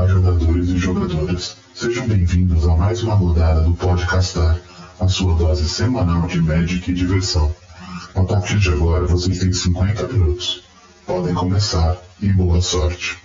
[0.00, 1.56] Olá, jogadores e jogadoras.
[1.74, 4.58] Sejam bem-vindos a mais uma rodada do Podcastar,
[4.98, 7.54] a sua dose semanal de Magic e diversão.
[8.14, 10.64] A partir de agora, vocês têm 50 minutos.
[11.04, 13.18] Podem começar e boa sorte.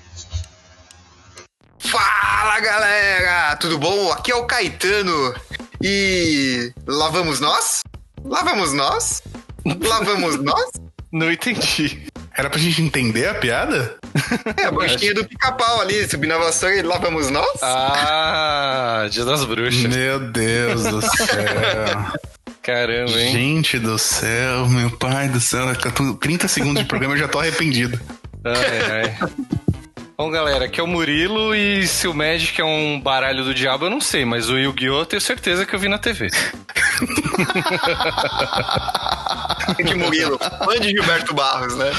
[1.79, 4.12] Fala galera, tudo bom?
[4.12, 5.33] Aqui é o Caetano
[5.81, 7.83] e lá vamos nós?
[8.21, 9.23] Lá vamos nós?
[9.65, 10.71] Lá vamos nós?
[11.10, 12.05] Não entendi.
[12.38, 13.96] Era pra gente entender a piada?
[14.58, 17.61] É, a bruxinha do pica-pau ali, subindo a vassoura e lá vamos nós?
[17.61, 19.81] Ah, Dia das Bruxas.
[19.81, 22.13] Meu Deus do céu.
[22.61, 23.31] Caramba, hein?
[23.34, 25.66] Gente do céu, meu pai do céu.
[26.20, 27.99] 30 segundos de programa eu já tô arrependido.
[28.44, 29.17] Ai, ai.
[30.17, 33.86] Bom, galera, aqui é o Murilo e se o Magic é um baralho do diabo,
[33.86, 35.02] eu não sei, mas o Yu-Gi-Oh!
[35.02, 36.30] eu tenho certeza que eu vi na TV.
[39.84, 41.91] de Murilo, fã de Gilberto Barros, né?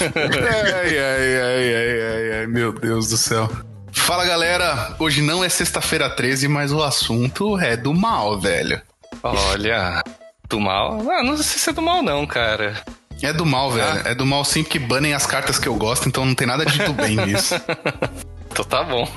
[0.00, 3.50] ai, ai, ai, ai, ai, ai, meu Deus do céu.
[3.92, 8.80] Fala galera, hoje não é sexta-feira 13, mas o assunto é do mal, velho.
[9.22, 10.02] Olha,
[10.48, 11.00] do mal?
[11.10, 12.82] Ah, não sei se é do mal, não, cara.
[13.22, 14.02] É do mal, velho.
[14.04, 14.10] Ah.
[14.10, 16.66] É do mal sim, porque banem as cartas que eu gosto, então não tem nada
[16.66, 17.54] de do bem nisso.
[18.50, 19.08] então tá bom.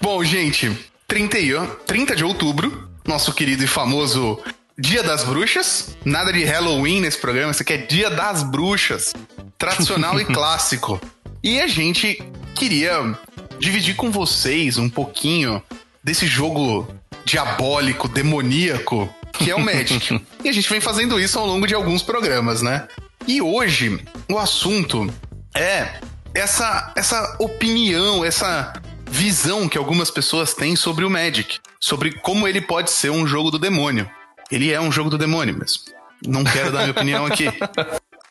[0.00, 0.74] bom, gente,
[1.06, 4.40] 30, 30 de outubro, nosso querido e famoso
[4.76, 5.96] Dia das Bruxas.
[6.04, 9.14] Nada de Halloween nesse programa, isso aqui é Dia das Bruxas.
[9.56, 11.00] Tradicional e clássico.
[11.42, 12.20] E a gente
[12.56, 13.16] queria
[13.60, 15.62] dividir com vocês um pouquinho
[16.02, 16.88] desse jogo
[17.24, 20.20] diabólico, demoníaco, que é o Magic.
[20.42, 22.88] e a gente vem fazendo isso ao longo de alguns programas, né?
[23.28, 25.08] E hoje o assunto
[25.54, 26.00] é
[26.34, 28.72] essa essa opinião, essa
[29.08, 33.52] visão que algumas pessoas têm sobre o Magic, sobre como ele pode ser um jogo
[33.52, 34.10] do demônio.
[34.54, 35.82] Ele é um jogo do demônio mesmo.
[36.24, 37.46] Não quero dar minha opinião aqui.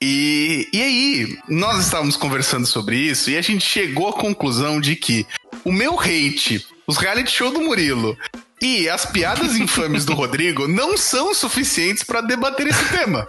[0.01, 4.95] E, e aí, nós estávamos conversando sobre isso e a gente chegou à conclusão de
[4.95, 5.25] que
[5.63, 8.17] o meu hate, os reality show do Murilo
[8.61, 13.27] e as piadas infames do Rodrigo não são suficientes para debater esse tema.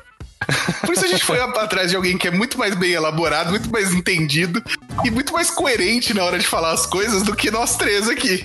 [0.85, 3.71] Por isso a gente foi atrás de alguém que é muito mais bem elaborado, muito
[3.71, 4.63] mais entendido
[5.05, 8.45] e muito mais coerente na hora de falar as coisas do que nós três aqui.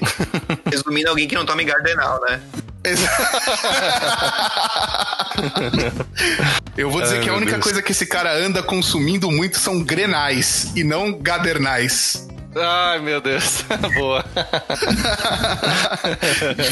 [0.65, 2.41] Resumindo, alguém que não tome Gardenal, né?
[6.77, 7.63] Eu vou dizer Ai, que a única Deus.
[7.63, 12.27] coisa que esse cara anda consumindo muito são grenais e não gadernais.
[12.55, 13.63] Ai, meu Deus.
[13.95, 14.25] Boa.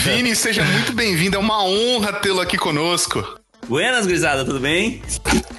[0.03, 1.35] Vini, seja muito bem-vindo.
[1.35, 3.37] É uma honra tê-lo aqui conosco.
[3.67, 5.01] Buenas, gurizada, tudo bem?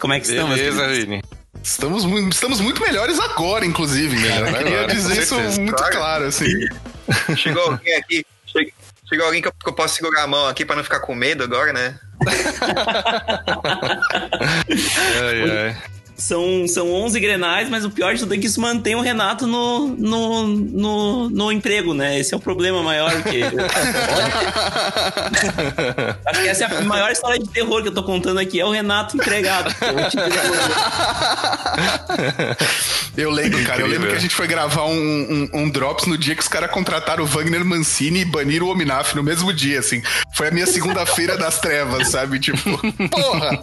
[0.00, 0.56] Como é que estamos?
[0.56, 1.22] Beleza, Vini.
[1.62, 4.41] Estamos, estamos muito melhores agora, inclusive, né?
[4.41, 6.53] Eu queria dizer isso muito claro, claro assim.
[7.36, 8.72] Chegou alguém aqui, chegou
[9.24, 11.42] alguém que eu, que eu posso segurar a mão aqui pra não ficar com medo
[11.44, 11.98] agora, né?
[15.22, 15.76] ai, ai.
[16.18, 19.46] São, são 11 grenais, mas o pior de tudo é que isso mantém o Renato
[19.46, 22.18] no, no, no, no emprego, né?
[22.18, 23.40] Esse é o problema maior que.
[26.26, 28.64] Acho que essa é a maior história de terror que eu tô contando aqui, é
[28.64, 29.72] o Renato empregado.
[33.16, 36.18] eu lembro, cara, eu lembro que a gente foi gravar um, um, um Drops no
[36.18, 39.78] dia que os caras contrataram o Wagner Mancini e baniram o Ominaf no mesmo dia,
[39.78, 40.02] assim.
[40.34, 42.40] Foi a minha segunda-feira das trevas, sabe?
[42.40, 42.76] Tipo,
[43.08, 43.62] porra!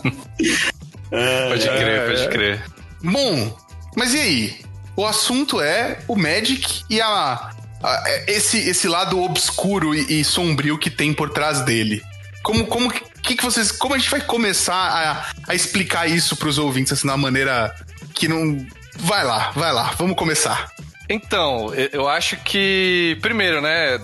[1.10, 2.66] Pode crer, pode crer.
[3.04, 3.58] Bom,
[3.96, 4.66] mas e aí?
[4.96, 7.52] O assunto é o Magic e a,
[7.84, 12.02] a esse, esse lado obscuro e, e, sombrio que tem por trás dele.
[12.44, 13.72] Como, como que, que vocês.
[13.72, 17.76] Como a gente vai começar a, a explicar isso para os ouvintes assim, uma maneira
[18.14, 18.66] que não.
[18.98, 20.72] Vai lá, vai lá, vamos começar.
[21.10, 24.00] Então, eu acho que, primeiro, né,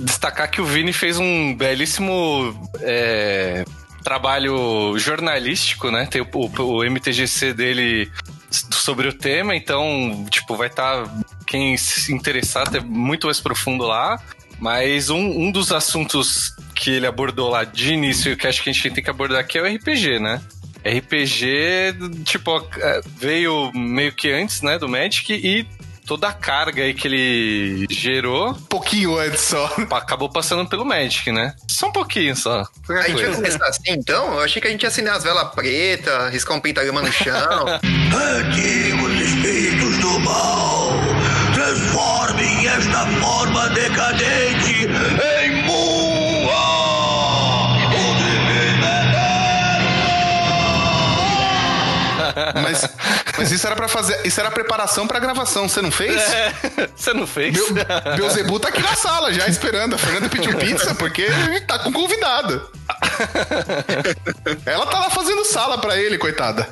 [0.00, 3.64] destacar que o Vini fez um belíssimo é,
[4.06, 6.06] trabalho jornalístico, né?
[6.06, 8.08] Tem o, o, o MTGC dele
[8.48, 11.04] sobre o tema, então, tipo, vai estar.
[11.04, 11.12] Tá,
[11.44, 14.16] quem se interessar, é muito mais profundo lá.
[14.60, 18.72] Mas um, um dos assuntos que ele abordou lá de início, que acho que a
[18.72, 20.40] gente tem que abordar aqui, é o RPG, né?
[20.84, 25.66] RPG, tipo, é, veio meio que antes, né, do Magic e
[26.06, 28.54] toda a carga aí que ele gerou.
[28.68, 29.70] Pouquinho antes só.
[29.90, 31.54] Acabou passando pelo Magic, né?
[31.68, 32.64] Só um pouquinho só.
[32.88, 34.34] A gente vai começar assim, então?
[34.34, 37.66] Eu achei que a gente ia assinar as velas pretas, riscar um pentagrama no chão.
[37.66, 40.92] Antigos espíritos do mal,
[41.52, 45.66] transformem esta forma decadente em
[52.62, 52.88] Mas,
[53.46, 54.26] mas isso era para fazer.
[54.26, 55.68] Isso era preparação pra gravação.
[55.68, 56.16] Você não fez?
[56.16, 56.52] É,
[56.96, 57.54] você não fez?
[57.70, 57.84] Meu,
[58.16, 59.94] Beuzebu tá aqui na sala já esperando.
[59.94, 61.28] A Fernanda pediu pizza porque
[61.64, 62.68] tá com convidado.
[64.66, 66.66] Ela tá lá fazendo sala para ele, coitada.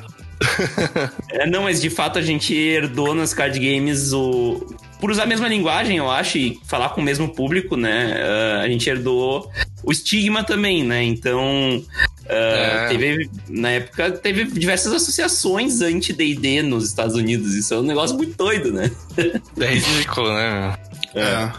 [1.31, 5.27] É, não, mas de fato a gente herdou nas card games o, por usar a
[5.27, 8.17] mesma linguagem, eu acho, e falar com o mesmo público, né?
[8.17, 9.49] Uh, a gente herdou
[9.81, 11.01] o estigma também, né?
[11.03, 11.81] Então,
[12.25, 12.87] uh, é.
[12.89, 17.53] teve, na época, teve diversas associações anti-DD nos Estados Unidos.
[17.53, 18.91] Isso é um negócio muito doido, né?
[19.59, 20.77] É ridículo, né?
[21.13, 21.21] É.
[21.21, 21.51] é.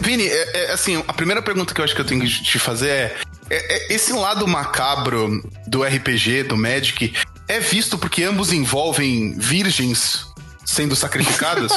[0.00, 2.58] Vini, é, é, assim, a primeira pergunta que eu acho que eu tenho que te
[2.58, 3.16] fazer é,
[3.50, 7.12] é, é esse lado macabro do RPG, do Magic,
[7.46, 10.25] é visto porque ambos envolvem virgens
[10.66, 11.72] sendo sacrificadas?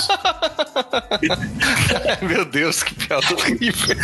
[2.22, 3.96] Meu Deus, que piada horrível.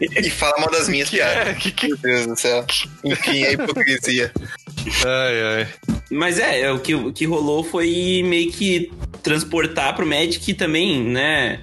[0.00, 1.48] E fala mal das minhas piadas.
[1.48, 1.88] É, que, que...
[1.88, 2.64] Meu Deus do céu.
[3.04, 4.32] Enfim, é hipocrisia.
[5.04, 5.68] Ai, ai.
[6.10, 8.92] Mas é, é, o que, o que rolou foi meio que
[9.22, 11.60] transportar pro Magic também, né?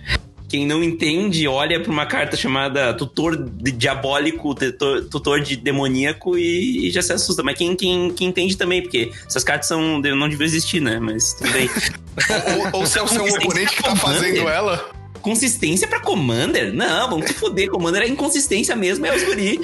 [0.50, 6.36] Quem não entende, olha para uma carta chamada Tutor de Diabólico, tutor, tutor de Demoníaco
[6.38, 7.44] e, e, já se assusta.
[7.44, 11.00] Mas quem, quem, quem entende também, porque essas cartas são, não deviam existir, né?
[11.00, 11.70] Mas tudo bem.
[12.74, 14.90] ou, ou se é o seu oponente que tá fazendo ela
[15.22, 16.74] consistência pra Commander?
[16.74, 17.70] Não, vamos se foder.
[17.70, 19.60] Commander é inconsistência mesmo, é os guri.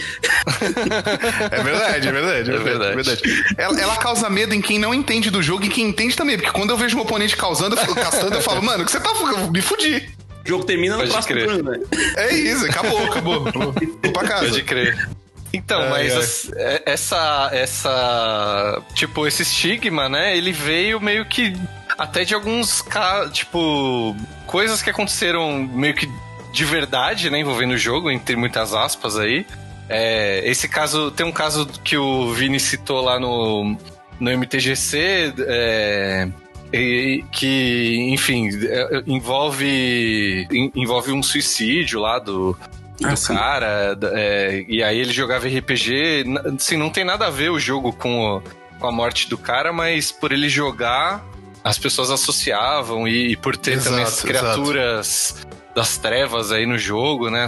[1.51, 2.51] é verdade, é verdade.
[2.51, 2.91] É, é verdade.
[2.91, 3.45] É verdade.
[3.57, 6.37] Ela, ela, causa medo em quem não entende do jogo e quem entende também.
[6.37, 9.11] Porque quando eu vejo um oponente causando, castando, eu falo, mano, o que você tá.
[9.51, 10.07] Me fudi.
[10.45, 11.47] O jogo termina no Pode próximo crer.
[11.47, 11.79] turno, né?
[12.17, 13.43] É isso, acabou, acabou.
[13.43, 14.45] Vou pra casa.
[14.45, 15.09] Pode crer.
[15.51, 16.63] Então, ai, mas ai.
[16.63, 20.37] É, essa, essa, tipo, esse estigma, né?
[20.37, 21.55] Ele veio meio que
[21.97, 22.83] até de alguns,
[23.31, 24.15] tipo,
[24.45, 26.07] coisas que aconteceram meio que
[26.51, 27.39] de verdade, né?
[27.39, 29.45] Envolvendo o jogo, entre muitas aspas aí.
[29.89, 33.77] É, esse caso, tem um caso que o Vini citou lá no,
[34.19, 36.27] no MTGC, é,
[36.75, 42.57] e, que, enfim, é, envolve, envolve um suicídio lá do,
[42.99, 43.97] do ah, cara.
[44.13, 46.25] É, e aí ele jogava RPG.
[46.55, 48.41] Assim, não tem nada a ver o jogo com, o,
[48.79, 51.25] com a morte do cara, mas por ele jogar,
[51.63, 53.07] as pessoas associavam.
[53.07, 55.57] E, e por ter exato, também as criaturas exato.
[55.75, 57.45] das trevas aí no jogo, né?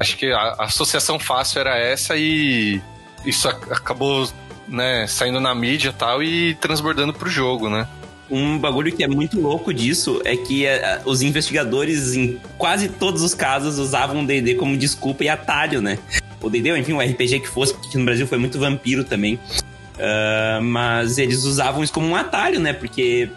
[0.00, 2.80] Acho que a, a associação fácil era essa e
[3.24, 4.28] isso acabou
[4.68, 7.88] né, saindo na mídia e tal e transbordando pro jogo, né?
[8.30, 13.22] Um bagulho que é muito louco disso é que uh, os investigadores, em quase todos
[13.22, 15.98] os casos, usavam o D&D como desculpa e atalho, né?
[16.42, 19.34] O D&D, enfim, o RPG que fosse, porque no Brasil foi muito vampiro também.
[19.34, 22.72] Uh, mas eles usavam isso como um atalho, né?
[22.72, 23.30] Porque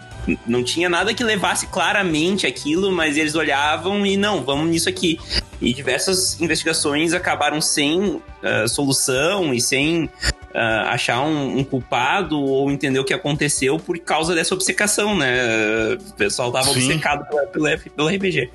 [0.46, 5.18] não tinha nada que levasse claramente aquilo, mas eles olhavam e não, vamos nisso aqui.
[5.60, 8.22] E diversas investigações acabaram sem uh,
[8.68, 14.34] solução e sem uh, achar um, um, culpado ou entender o que aconteceu por causa
[14.34, 15.94] dessa obcecação, né?
[15.94, 16.86] O pessoal tava Sim.
[16.86, 18.50] obcecado pelo, pelo RPG.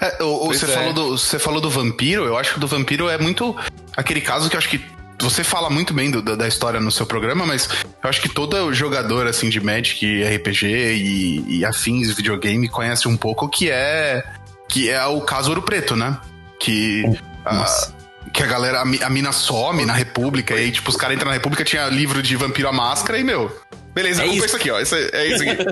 [0.00, 0.68] É, você, é.
[0.68, 3.54] falou do, você falou do vampiro, eu acho que do vampiro é muito
[3.96, 4.80] aquele caso que eu acho que
[5.20, 7.68] você fala muito bem do, da história no seu programa, mas
[8.02, 13.16] eu acho que todo jogador assim de Magic, RPG e, e afins videogame conhece um
[13.16, 14.24] pouco que é
[14.68, 16.18] que é o caso Ouro Preto, né?
[16.58, 17.04] Que
[17.44, 17.94] Nossa
[18.32, 21.34] que a galera, a, mina some na República, e aí, tipo, os caras entram na
[21.34, 23.48] República, tinha livro de Vampiro à Máscara, e, meu,
[23.94, 24.46] beleza, é isso.
[24.46, 25.64] isso aqui, ó, isso, é isso aqui.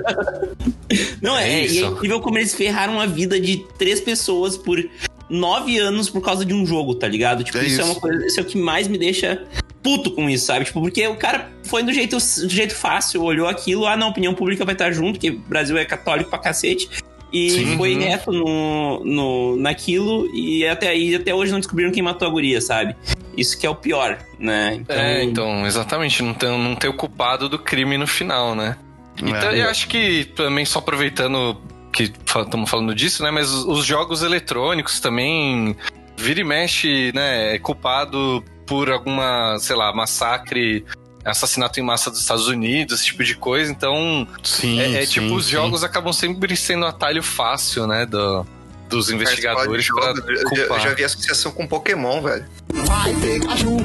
[1.21, 1.83] Não, é, é, isso.
[1.83, 4.81] é incrível como eles ferraram a vida de três pessoas por
[5.29, 7.43] nove anos por causa de um jogo, tá ligado?
[7.43, 9.43] Tipo, é isso, isso, é uma coisa, isso é o que mais me deixa
[9.81, 10.65] puto com isso, sabe?
[10.65, 14.09] Tipo, porque o cara foi do jeito, do jeito fácil, olhou aquilo, ah, não, a
[14.11, 16.89] opinião pública vai estar junto, porque o Brasil é católico pra cacete.
[17.31, 18.01] E Sim, foi uhum.
[18.01, 22.61] reto no, no, naquilo, e até aí, até hoje não descobriram quem matou a guria,
[22.61, 22.95] sabe?
[23.35, 24.75] Isso que é o pior, né?
[24.75, 24.95] Então...
[24.95, 28.77] É, então, exatamente, não ter, não ter o culpado do crime no final, né?
[29.17, 29.61] Então, é.
[29.61, 31.59] eu acho que também, só aproveitando
[31.93, 33.31] que estamos falando disso, né?
[33.31, 35.77] Mas os jogos eletrônicos também
[36.17, 37.55] vira e mexe, né?
[37.55, 40.83] É culpado por alguma, sei lá, massacre
[41.23, 43.71] assassinato em massa dos Estados Unidos, esse tipo de coisa.
[43.71, 45.51] Então, sim, é, é sim, tipo, os sim.
[45.51, 48.05] jogos acabam sempre sendo atalho fácil, né?
[48.05, 48.45] Do,
[48.89, 50.77] dos investigadores pra culpar.
[50.77, 52.45] Eu já vi associação com Pokémon, velho.
[52.73, 53.77] Vai Pikachu,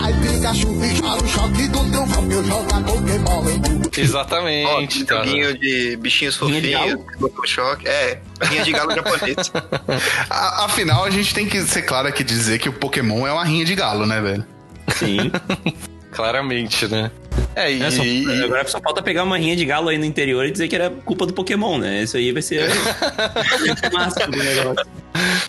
[0.00, 3.38] vai Pikachu, no choque do trovão, eu jogo Pokémon.
[3.96, 5.02] Exatamente.
[5.02, 5.24] Ó, tá.
[5.24, 7.00] Joguinho de bichinhos fofinhos,
[7.46, 7.88] choque.
[7.88, 9.36] É, rinha de galo japonês.
[10.30, 13.64] Afinal, a gente tem que ser claro aqui dizer que o Pokémon é uma rinha
[13.64, 14.46] de galo, né, velho?
[14.96, 15.30] Sim.
[16.12, 17.10] Claramente, né?
[17.54, 17.82] É, e...
[17.82, 18.02] É, só,
[18.44, 20.90] agora só falta pegar uma rinha de galo aí no interior e dizer que era
[20.90, 22.02] culpa do Pokémon, né?
[22.02, 22.68] Isso aí vai ser
[23.92, 24.86] máximo do negócio.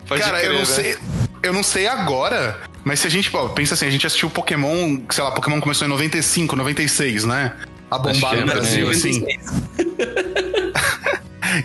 [0.08, 0.66] Pode Cara, crer, eu não né?
[0.66, 0.98] sei.
[1.42, 5.00] Eu não sei agora, mas se a gente, pô, pensa assim, a gente assistiu Pokémon,
[5.10, 7.54] sei lá, Pokémon começou em 95, 96, né?
[7.90, 8.92] A bombar no é, Brasil, né?
[8.92, 9.26] assim.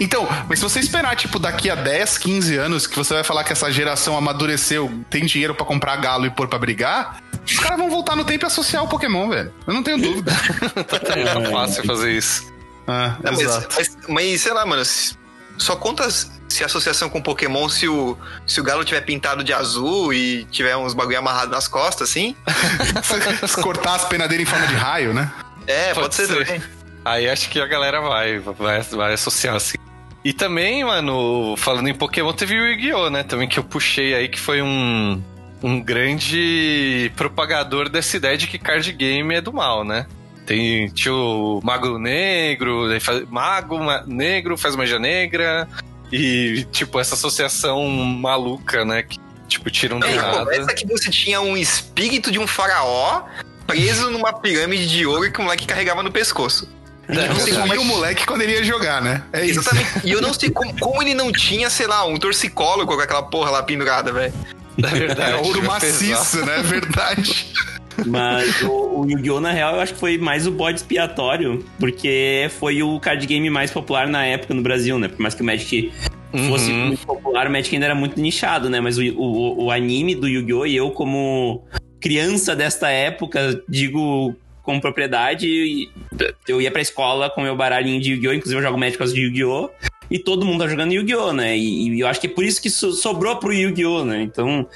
[0.01, 3.45] Então, mas se você esperar, tipo, daqui a 10, 15 anos, que você vai falar
[3.45, 7.79] que essa geração amadureceu, tem dinheiro para comprar galo e pôr pra brigar, os caras
[7.79, 9.53] vão voltar no tempo e associar o Pokémon, velho.
[9.67, 10.33] Eu não tenho dúvida.
[10.33, 12.53] tá, fácil fazer isso.
[12.87, 13.77] Ah, Não, mas, exato.
[13.77, 14.83] mas, mas, sei lá, mano,
[15.59, 16.09] só conta
[16.55, 20.45] se a associação com Pokémon se o, se o galo tiver pintado de azul e
[20.47, 22.37] tiver uns bagulho amarrado nas costas, assim.
[23.49, 25.31] Se cortar as penas dele em forma de raio, né?
[25.67, 26.45] É, pode, Pode ser, ser.
[26.47, 26.63] também.
[27.05, 29.77] Aí acho que a galera vai, vai, vai associar assim.
[30.25, 33.23] E também, mano, falando em Pokémon, teve o Yu-Gi-Oh!, né?
[33.23, 35.23] Também que eu puxei aí, que foi um,
[35.63, 40.07] um grande propagador dessa ideia de que card game é do mal, né?
[40.47, 45.67] Tem, tinha o Mago Negro, faz- Mago Ma- Negro faz magia negra,
[46.17, 49.03] e, tipo, essa associação maluca, né?
[49.03, 49.19] Que,
[49.49, 50.39] tipo, tiram do É, nada.
[50.45, 53.23] começa que você tinha um espírito de um faraó
[53.67, 56.69] preso numa pirâmide de ouro que o moleque carregava no pescoço.
[57.09, 59.23] Eu não sei como é E o que- moleque quando ele ia jogar, né?
[59.33, 59.61] É isso.
[59.61, 60.01] Exatamente.
[60.05, 63.23] E eu não sei como, como ele não tinha, sei lá, um torcicólogo com aquela
[63.23, 64.33] porra lá pendurada, velho.
[64.83, 65.33] É verdade.
[65.33, 65.73] É ouro pesar.
[65.73, 66.63] maciço, né?
[66.63, 67.53] Verdade.
[68.07, 69.41] Mas o, o Yu-Gi-Oh!
[69.41, 73.49] na real eu acho que foi mais o bode expiatório, porque foi o card game
[73.51, 75.09] mais popular na época no Brasil, né?
[75.09, 75.93] Por mais que o Magic
[76.49, 76.87] fosse Uhum.
[76.89, 78.81] muito popular, o Magic ainda era muito nichado, né?
[78.81, 80.67] Mas o, o, o anime do Yu-Gi-Oh!
[80.67, 81.63] e eu, como
[82.01, 85.89] criança desta época, digo com propriedade,
[86.49, 88.33] eu ia pra escola com meu baralhinho de Yu-Gi-Oh!
[88.35, 89.71] Inclusive eu jogo Magic por causa de Yu-Gi-Oh!
[90.11, 91.33] E todo mundo tá jogando Yu-Gi-Oh!
[91.33, 91.57] né?
[91.57, 94.05] E, e eu acho que é por isso que so- sobrou pro Yu-Gi-Oh!
[94.05, 94.23] né?
[94.23, 94.67] Então.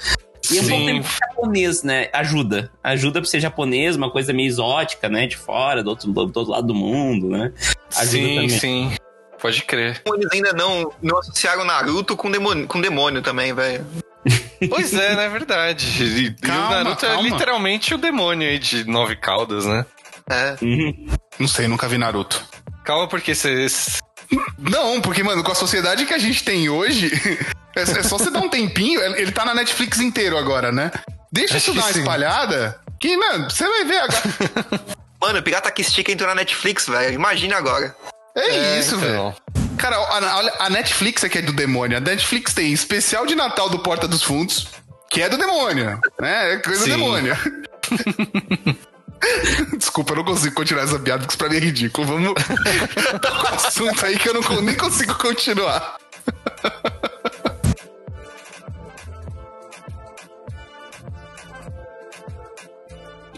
[0.51, 2.09] E é um pouco também japonês, né?
[2.13, 2.71] Ajuda.
[2.83, 5.27] Ajuda pra ser japonês, uma coisa meio exótica, né?
[5.27, 7.51] De fora, do outro, do outro lado do mundo, né?
[7.95, 8.49] Ajuda Sim, também.
[8.49, 8.95] sim.
[9.41, 10.01] Pode crer.
[10.05, 13.85] Eles ainda não, não associaram Naruto com demônio, com demônio também, velho.
[14.69, 15.25] Pois é, né?
[15.25, 16.35] É verdade.
[16.41, 17.21] Calma, o Naruto calma.
[17.21, 19.85] é literalmente o demônio aí de nove caudas, né?
[20.29, 20.57] É.
[20.61, 21.07] Uhum.
[21.39, 22.43] Não sei, nunca vi Naruto.
[22.83, 23.67] Calma, porque você.
[24.57, 27.09] Não, porque, mano, com a sociedade que a gente tem hoje,
[27.75, 29.01] é, é só você dar um tempinho.
[29.01, 30.91] Ele tá na Netflix inteiro agora, né?
[31.31, 31.99] Deixa Acho isso dar uma sim.
[31.99, 34.21] espalhada, que, mano, você vai ver agora.
[35.21, 37.13] Mano, Pirata que Stick entrou na Netflix, velho.
[37.13, 37.93] Imagina agora.
[38.37, 39.33] É, isso, então.
[39.33, 39.35] velho.
[39.77, 41.97] Cara, a, olha, a Netflix é que é do demônio.
[41.97, 44.67] A Netflix tem especial de Natal do Porta dos Fundos,
[45.11, 46.53] que é do demônio, né?
[46.53, 46.91] É coisa Sim.
[46.91, 47.37] do demônio.
[49.77, 52.07] Desculpa, eu não consigo continuar essa piada, porque isso pra mim é ridículo.
[52.07, 52.33] Vamos
[53.21, 55.97] tocar o assunto aí que eu não, nem consigo continuar.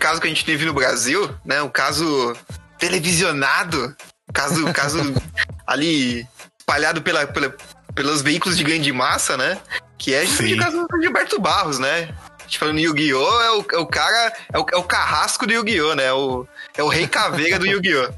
[0.01, 1.61] Caso que a gente teve no Brasil, né?
[1.61, 2.35] O caso
[2.77, 3.95] televisionado,
[4.29, 4.99] o caso, o caso
[5.65, 6.27] ali
[6.59, 7.55] espalhado pela, pela-
[7.95, 9.57] pelos veículos de grande massa, né?
[9.97, 12.13] Que é justamente o caso do Gilberto Barros, né?
[12.39, 13.41] A gente falando Yu-Gi-Oh!
[13.41, 15.95] É o, é o cara, é o, é o carrasco do Yu-Gi-Oh!
[15.95, 16.05] né?
[16.05, 18.11] É o, é o rei caveira do Yu-Gi-Oh!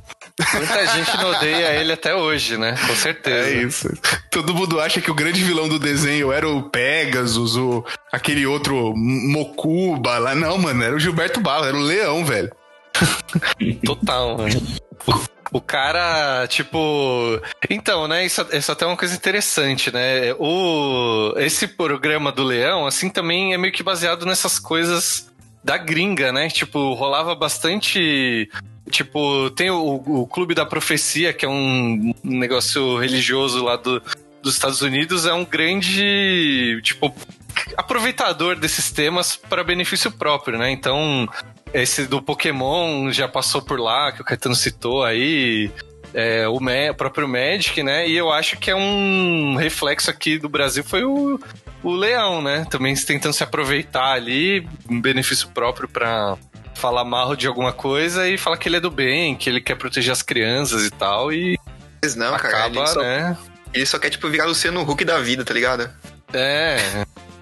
[0.53, 2.75] Muita gente não odeia ele até hoje, né?
[2.87, 3.49] Com certeza.
[3.49, 3.87] É isso.
[4.31, 8.95] Todo mundo acha que o grande vilão do desenho era o Pegasus, o, aquele outro
[8.95, 10.33] Mokuba lá.
[10.33, 12.51] Não, mano, era o Gilberto Barros, era o leão, velho.
[13.85, 14.61] Total, mano.
[15.05, 17.39] O, o cara, tipo.
[17.69, 18.25] Então, né?
[18.25, 20.33] Isso, isso até é uma coisa interessante, né?
[20.39, 25.31] O, esse programa do Leão, assim, também é meio que baseado nessas coisas
[25.63, 26.49] da gringa, né?
[26.49, 28.49] Tipo, rolava bastante.
[28.89, 34.01] Tipo, tem o, o Clube da Profecia, que é um negócio religioso lá do,
[34.41, 36.79] dos Estados Unidos, é um grande.
[36.83, 37.13] Tipo,
[37.77, 40.69] aproveitador desses temas para benefício próprio, né?
[40.69, 41.27] Então,
[41.73, 45.71] esse do Pokémon já passou por lá, que o Caetano citou aí.
[46.13, 48.07] é, o, o próprio Magic, né?
[48.07, 51.39] E eu acho que é um reflexo aqui do Brasil foi o,
[51.81, 52.65] o Leão, né?
[52.69, 56.37] Também tentando se aproveitar ali, um benefício próprio para
[56.75, 59.75] falar mal de alguma coisa e falar que ele é do bem, que ele quer
[59.75, 61.57] proteger as crianças e tal, e
[62.01, 62.57] Mas não, cara.
[62.65, 63.37] acaba, Ele só, né?
[63.73, 65.89] ele só quer, tipo, virar Luciano Huck da vida, tá ligado?
[66.33, 66.77] É.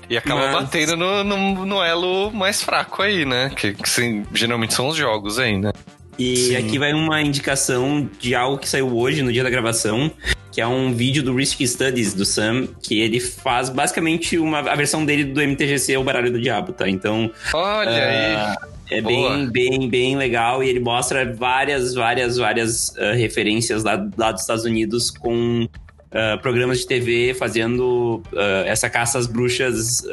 [0.09, 3.51] E acaba Mas- batendo no, no, no elo mais fraco aí, né?
[3.55, 5.71] Que, que sim, geralmente são os jogos aí, né?
[6.19, 6.55] E Sim.
[6.57, 10.11] aqui vai uma indicação de algo que saiu hoje, no dia da gravação,
[10.51, 14.75] que é um vídeo do Risk Studies, do Sam, que ele faz basicamente uma, a
[14.75, 16.87] versão dele do MTGC, o Baralho do Diabo, tá?
[16.87, 18.55] Então, Olha aí.
[18.91, 19.35] É Boa.
[19.37, 24.41] bem, bem, bem legal e ele mostra várias, várias, várias ah, referências lá, lá dos
[24.41, 25.67] Estados Unidos com
[26.11, 30.03] ah, programas de TV fazendo ah, essa caça às bruxas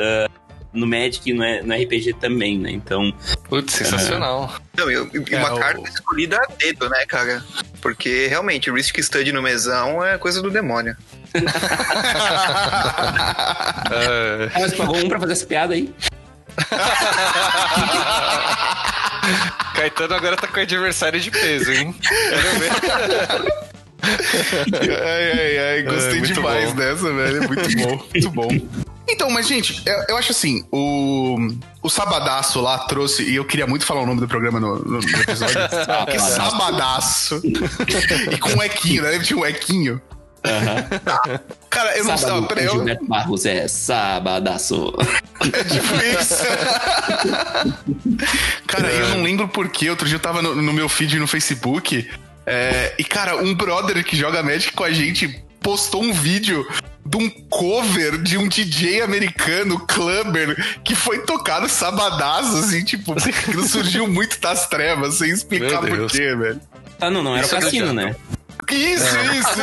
[0.73, 2.71] no Magic e no, no RPG também, né?
[2.71, 3.13] Então,
[3.49, 4.53] Putz, sensacional.
[4.77, 7.43] Não, e, e É, uma o- carta escolhida a dedo, né, cara?
[7.81, 10.97] Porque realmente, o Risk Study no mesão é coisa do demônio.
[13.91, 15.93] É, ah, mas pagou um pra fazer essa piada aí?
[19.75, 21.95] Caetano agora tá com adversário de peso, hein?
[22.01, 22.71] Quero ver.
[25.05, 26.77] ai, ai, ai, gostei É, demais bom.
[26.77, 27.47] dessa, velho.
[27.49, 28.49] Muito bom, muito bom.
[29.11, 31.39] Então, mas, gente, eu, eu acho assim, o,
[31.83, 35.01] o Sabadaço lá trouxe, e eu queria muito falar o nome do programa no, no-
[35.01, 35.57] no episódio.
[36.11, 37.41] que Sabadaço.
[38.31, 39.19] e com um equinho, né?
[39.21, 39.99] Tinha um equinho.
[41.71, 42.29] Cara, eu não sei.
[42.29, 44.95] Sábado Peraí, eu, Gilberto Barros é sabadaço.
[45.41, 46.45] É tipo isso.
[48.67, 49.91] cara, eu não lembro porquê.
[49.91, 52.09] Outro dia eu tava no, no meu feed no Facebook.
[52.47, 56.67] é, e, cara, um brother que joga Magic com a gente postou um vídeo
[57.05, 63.69] de um cover de um DJ americano, Clubber, que foi tocado sabadaço, assim, tipo, que
[63.69, 66.61] surgiu muito das trevas, sem explicar porquê, velho.
[67.01, 68.15] Ah, não, não era o é cassino, né?
[68.71, 69.57] Isso, isso, Ele é isso, isso,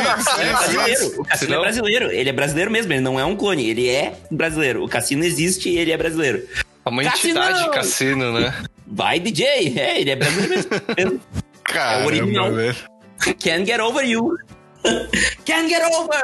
[0.50, 0.92] brasileiro.
[0.92, 1.20] isso.
[1.20, 2.10] O Cassino Senão- é brasileiro.
[2.12, 2.92] Ele é brasileiro mesmo.
[2.92, 3.68] Ele não é um clone.
[3.68, 4.84] Ele é brasileiro.
[4.84, 6.42] O Cassino existe e ele é brasileiro.
[6.84, 7.38] É uma Cassino!
[7.40, 8.54] entidade de cassino, né?
[8.86, 9.74] Vai, DJ.
[9.78, 10.64] É, ele é brasileiro
[10.96, 11.20] mesmo.
[11.64, 12.52] Caramba, É original.
[12.52, 12.76] velho.
[13.42, 14.36] Can't get over you.
[15.44, 16.20] Can't get over.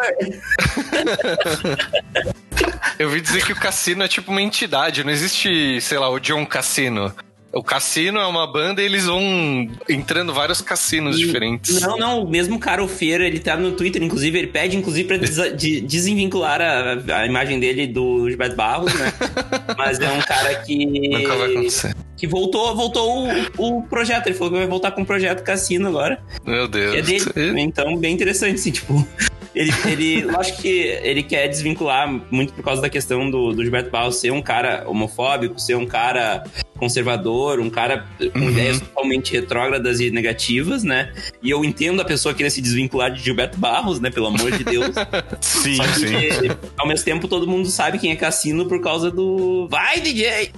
[2.98, 6.20] Eu ouvi dizer que o cassino é tipo uma entidade, não existe, sei lá, o
[6.20, 7.12] John Cassino.
[7.52, 11.80] O cassino é uma banda e eles vão entrando vários cassinos diferentes.
[11.82, 15.06] Não, não, o mesmo cara, o Feira, ele tá no Twitter, inclusive, ele pede, inclusive,
[15.06, 19.12] pra de- desenvincular a, a imagem dele do Gilberto Barros, né?
[19.76, 21.08] Mas é um cara que.
[21.10, 21.94] Nunca vai acontecer.
[22.16, 23.28] Que voltou, voltou
[23.58, 24.28] o, o projeto.
[24.28, 26.22] Ele falou que vai voltar com o projeto Cassino agora.
[26.46, 27.24] Meu que é Deus.
[27.26, 27.60] dele.
[27.60, 29.06] Então, bem interessante, assim, tipo.
[29.54, 30.68] Ele, ele, eu acho que
[31.02, 34.84] ele quer desvincular muito por causa da questão do, do Gilberto Barros ser um cara
[34.86, 36.42] homofóbico, ser um cara
[36.78, 38.50] conservador, um cara com Uhum.
[38.50, 41.12] ideias totalmente retrógradas e negativas, né?
[41.42, 44.10] E eu entendo a pessoa querer se desvincular de Gilberto Barros, né?
[44.10, 44.94] Pelo amor de Deus.
[45.40, 46.06] Sim, Só sim.
[46.06, 49.68] que, ao mesmo tempo, todo mundo sabe quem é Cassino por causa do.
[49.70, 50.50] Vai, DJ!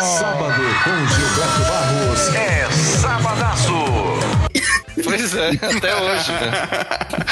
[0.00, 4.23] Sábado com Gilberto Barros é sabadaço.
[5.04, 6.68] Pois é, até hoje, né?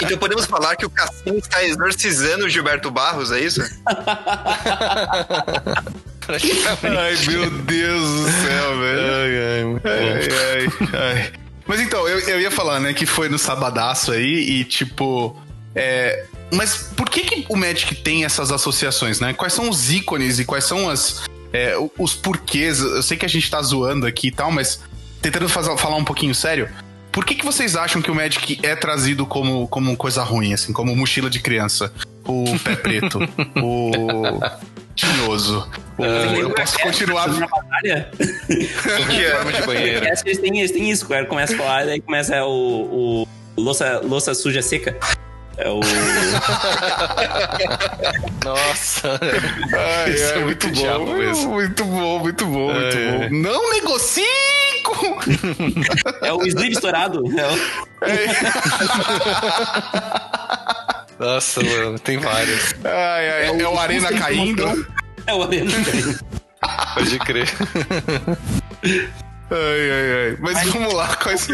[0.02, 3.60] Então podemos falar que o Cassino está exorcizando o Gilberto Barros, é isso?
[6.20, 6.86] Praticamente.
[6.98, 9.80] Ai, meu Deus do céu, velho.
[9.84, 10.10] Ai,
[10.54, 11.32] ai, ai.
[11.66, 15.36] Mas então, eu, eu ia falar, né, que foi no sabadaço aí e tipo.
[15.74, 19.32] É, mas por que, que o Magic tem essas associações, né?
[19.32, 22.80] Quais são os ícones e quais são as, é, os porquês?
[22.80, 24.80] Eu sei que a gente tá zoando aqui e tal, mas
[25.20, 26.68] tentando fazer- falar um pouquinho sério.
[27.12, 30.72] Por que, que vocês acham que o Magic é trazido como, como coisa ruim, assim,
[30.72, 31.92] como mochila de criança?
[32.24, 33.18] O pé preto,
[33.56, 34.40] o
[34.94, 35.68] tinhoso.
[35.98, 37.28] o- eu posso continuar.
[37.28, 40.06] Na batalha, Que é, de banheiro.
[40.06, 41.26] eles, têm, eles têm isso, cara.
[41.26, 43.26] Começa a falar, daí começa o.
[43.56, 44.96] o louça, louça suja seca.
[45.58, 45.80] É o.
[48.44, 49.20] Nossa.
[50.04, 50.66] Ai, Isso ai, é muito.
[50.68, 53.28] Muito bom, muito bom, muito É.
[53.28, 53.36] bom.
[53.36, 54.24] Não negocie
[54.94, 55.18] com.
[56.24, 57.22] É o sleeve estourado.
[57.38, 57.58] É o-
[61.18, 62.74] Nossa, mano, tem várias.
[62.84, 64.62] Ai, ai, é, o Arena Sem caindo.
[64.62, 64.86] promoção.
[65.26, 65.70] É o Arena.
[66.94, 67.48] Pode crer.
[69.50, 70.36] Ai, ai, ai.
[70.40, 71.46] Mas vamos lá, quais.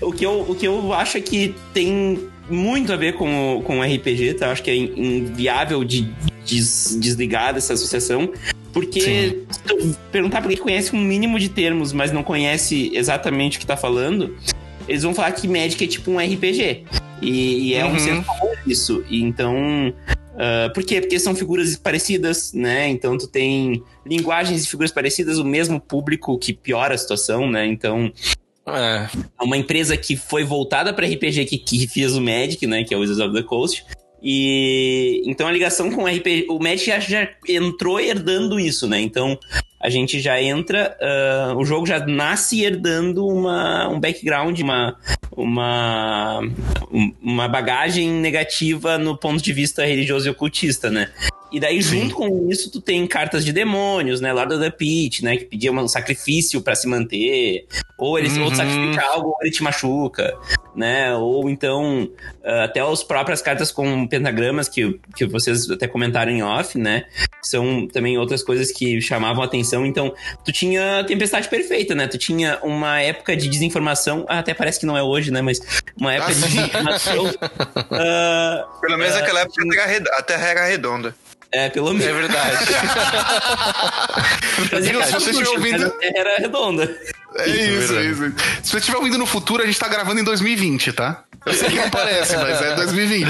[0.00, 3.62] o, que eu, o que eu acho é que tem muito a ver com o,
[3.62, 4.46] com o RPG, tá?
[4.46, 6.02] Eu acho que é in- inviável de
[6.46, 8.32] des- desligar dessa associação.
[8.80, 9.46] Porque Sim.
[9.50, 13.60] se tu perguntar pra quem conhece um mínimo de termos, mas não conhece exatamente o
[13.60, 14.36] que tá falando,
[14.86, 16.84] eles vão falar que Magic é tipo um RPG.
[17.20, 17.98] E, e é um Uhum.
[17.98, 19.04] senso comum isso.
[19.10, 19.92] E então.
[20.38, 21.00] ah, por quê?
[21.00, 22.88] Porque são figuras parecidas, né?
[22.88, 27.66] Então tu tem linguagens e figuras parecidas, o mesmo público que piora a situação, né?
[27.66, 28.12] Então
[28.66, 29.08] É,
[29.40, 32.92] é uma empresa que foi voltada para RPG que, que fez o Magic, né, que
[32.94, 33.84] é o Wizards of the Coast.
[34.22, 39.00] E então a ligação com o RPG, o Magic já, já entrou herdando isso, né?
[39.00, 39.38] Então
[39.80, 44.96] a gente já entra, ah, o jogo já nasce herdando uma, um background, uma,
[45.36, 46.40] uma,
[46.92, 51.10] um- uma bagagem negativa no ponto de vista religioso e ocultista, né?
[51.50, 54.32] E daí, junto com isso, tu tem cartas de demônios, né?
[54.32, 55.36] Lord of the Pit, né?
[55.36, 57.66] Que pedia um sacrifício pra se manter.
[57.96, 58.54] Ou ele ou Uhum.
[58.54, 60.32] sacrifica algo, ou ele te machuca,
[60.76, 61.14] né?
[61.14, 62.08] Ou então,
[62.44, 67.06] ah, até as próprias cartas com pentagramas, que, que vocês até comentaram em off, né?
[67.42, 69.86] São também outras coisas que chamavam a atenção.
[69.86, 72.06] Então, tu tinha Tempestade Perfeita, né?
[72.06, 75.40] Tu tinha uma época de desinformação, ah, até parece que não é hoje, né?
[75.42, 75.60] Mas
[75.98, 77.24] uma época de desinformação.
[77.90, 81.14] ah, Pelo menos É, naquela época a terra, red- a terra era redonda.
[81.52, 82.06] É, pelo menos.
[82.06, 82.66] é verdade.
[84.70, 85.02] Fazia Viu?
[85.04, 86.96] Se você estiver ouvindo- era redonda.
[87.36, 88.32] É isso, é isso.
[88.62, 91.24] Se você estiver ouvindo no futuro, a gente tá gravando em 2020, tá?
[91.46, 93.28] Eu sei que não parece, mas é 2020.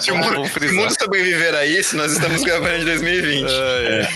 [0.00, 3.48] Se o mundo, se o mundo sobreviver a isso, nós estamos gravando em 2020.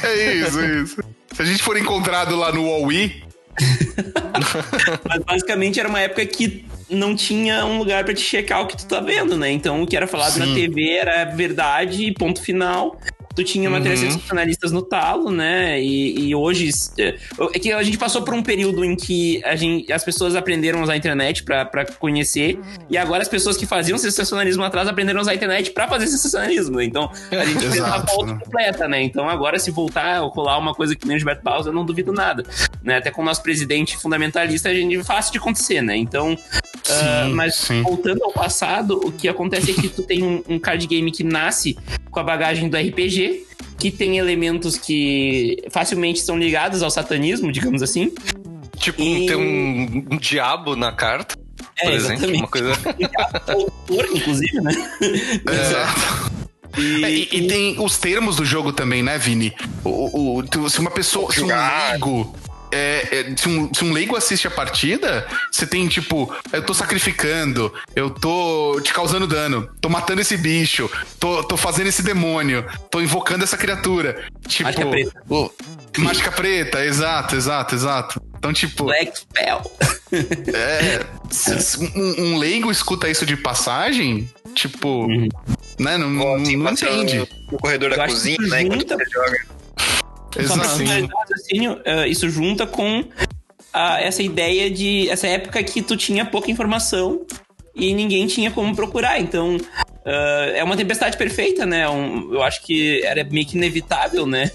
[0.02, 0.96] É isso, é isso.
[1.34, 3.22] Se a gente for encontrado lá no Huawei,
[5.08, 8.76] Mas basicamente era uma época que não tinha um lugar pra te checar o que
[8.76, 9.50] tu tá vendo, né?
[9.50, 10.40] Então o que era falado Sim.
[10.40, 12.98] na TV era verdade e ponto final.
[13.34, 14.10] Tu tinha matérias Uhum.
[14.10, 15.80] sensacionalistas no talo, né?
[15.80, 16.70] E, e hoje.
[16.98, 17.14] É
[17.54, 20.80] é que a gente passou por um período em que a gente, as pessoas aprenderam
[20.80, 22.58] a usar a internet pra, pra conhecer,
[22.90, 26.08] e agora as pessoas que faziam sensacionalismo atrás aprenderam a usar a internet pra fazer
[26.08, 26.80] sensacionalismo.
[26.80, 28.40] Então a gente fez uma volta né?
[28.44, 29.02] completa, né?
[29.04, 31.84] Então agora, se voltar a rolar uma coisa que nem o Gilberto Barros, eu não
[31.86, 32.42] duvido nada.
[32.82, 32.96] Né?
[32.96, 35.96] Até com o nosso presidente fundamentalista, a gente é fácil de acontecer, né?
[35.96, 36.36] Então.
[36.90, 37.82] Ah, Sim, mas sim.
[37.82, 41.22] voltando ao passado, o que acontece é que tu tem um, um card game que
[41.24, 41.76] nasce
[42.10, 43.44] com a bagagem do RPG,
[43.78, 48.12] que tem elementos que facilmente são ligados ao satanismo, digamos assim.
[48.76, 51.36] Tipo, E- tem um, um diabo na carta,
[51.78, 52.12] É, por exemplo.
[52.14, 52.38] exatamente.
[52.38, 52.72] Uma coisa.
[53.48, 54.72] Autor, inclusive, né?
[55.50, 56.38] Exato.
[56.76, 59.52] E, É, e, e tem os termos do jogo também, né, Vini?
[59.84, 61.98] O, o- o- se uma pessoa, se um Jogar.
[62.72, 66.72] É, é, se, um, se um leigo assiste a partida, você tem tipo, eu tô
[66.74, 72.64] sacrificando, eu tô te causando dano, tô matando esse bicho, tô, tô fazendo esse demônio,
[72.90, 74.24] tô invocando essa criatura.
[74.46, 75.22] Tipo, Mágica preta.
[75.28, 75.50] o-
[75.98, 78.22] mágica preta, exato, exato, exato.
[78.38, 79.62] Então, tipo, Black Spell.
[80.54, 85.08] é, se- se um, um leigo escuta isso de passagem, tipo,
[85.78, 87.28] né, não, não, Assim, não entende.
[87.50, 88.62] No corredor da cozinha, né?
[88.62, 89.57] Enquanto você joga.
[90.42, 93.04] Raciocínio, eh, isso junta com
[93.72, 95.08] a- essa ideia de.
[95.10, 97.24] essa época que tu tinha pouca informação
[97.74, 99.20] e ninguém tinha como procurar.
[99.20, 99.56] Então,
[100.04, 101.88] eh, é uma tempestade perfeita, né?
[101.88, 104.50] Um- eu acho que era meio que inevitável, né?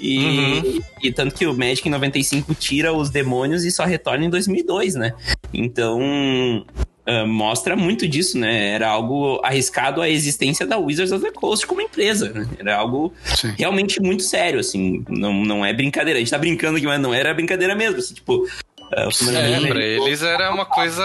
[0.00, 0.80] E, Uhum.
[1.02, 4.94] e tanto que o Magic em 95 tira os demônios e só retorna em 2002,
[4.94, 5.12] né?
[5.52, 6.64] Então.
[7.08, 8.68] Eh, mostra muito disso, né?
[8.74, 12.46] Era algo arriscado a existência da Wizards of the Coast como empresa, né?
[12.58, 13.54] Era algo Sim.
[13.58, 15.02] realmente muito sério, assim.
[15.08, 16.18] Não, não é brincadeira.
[16.18, 17.98] A gente tá brincando aqui, mas não era brincadeira mesmo.
[17.98, 18.46] Assim, tipo.
[18.92, 21.02] é, o primeiro É, pra eles era uma coisa.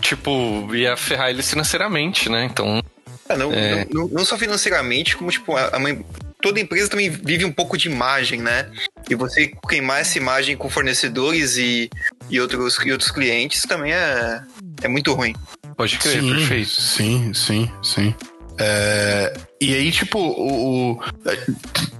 [0.00, 2.44] Tipo, ia ferrar eles financeiramente, né?
[2.50, 2.82] Então.
[3.28, 3.86] Ah, não, É.
[3.92, 6.04] não, não- não só financeiramente, como tipo, a, a mãe-
[6.40, 8.70] toda empresa também vive um pouco de imagem, né?
[9.10, 11.90] E você queimar essa imagem com fornecedores e,
[12.30, 14.42] e, outros, e outros clientes também é,
[14.82, 15.34] é muito ruim.
[15.76, 16.68] Pode crer, sim, perfeito.
[16.80, 18.14] Sim, sim, sim.
[18.60, 21.00] É, e aí, tipo, o, o-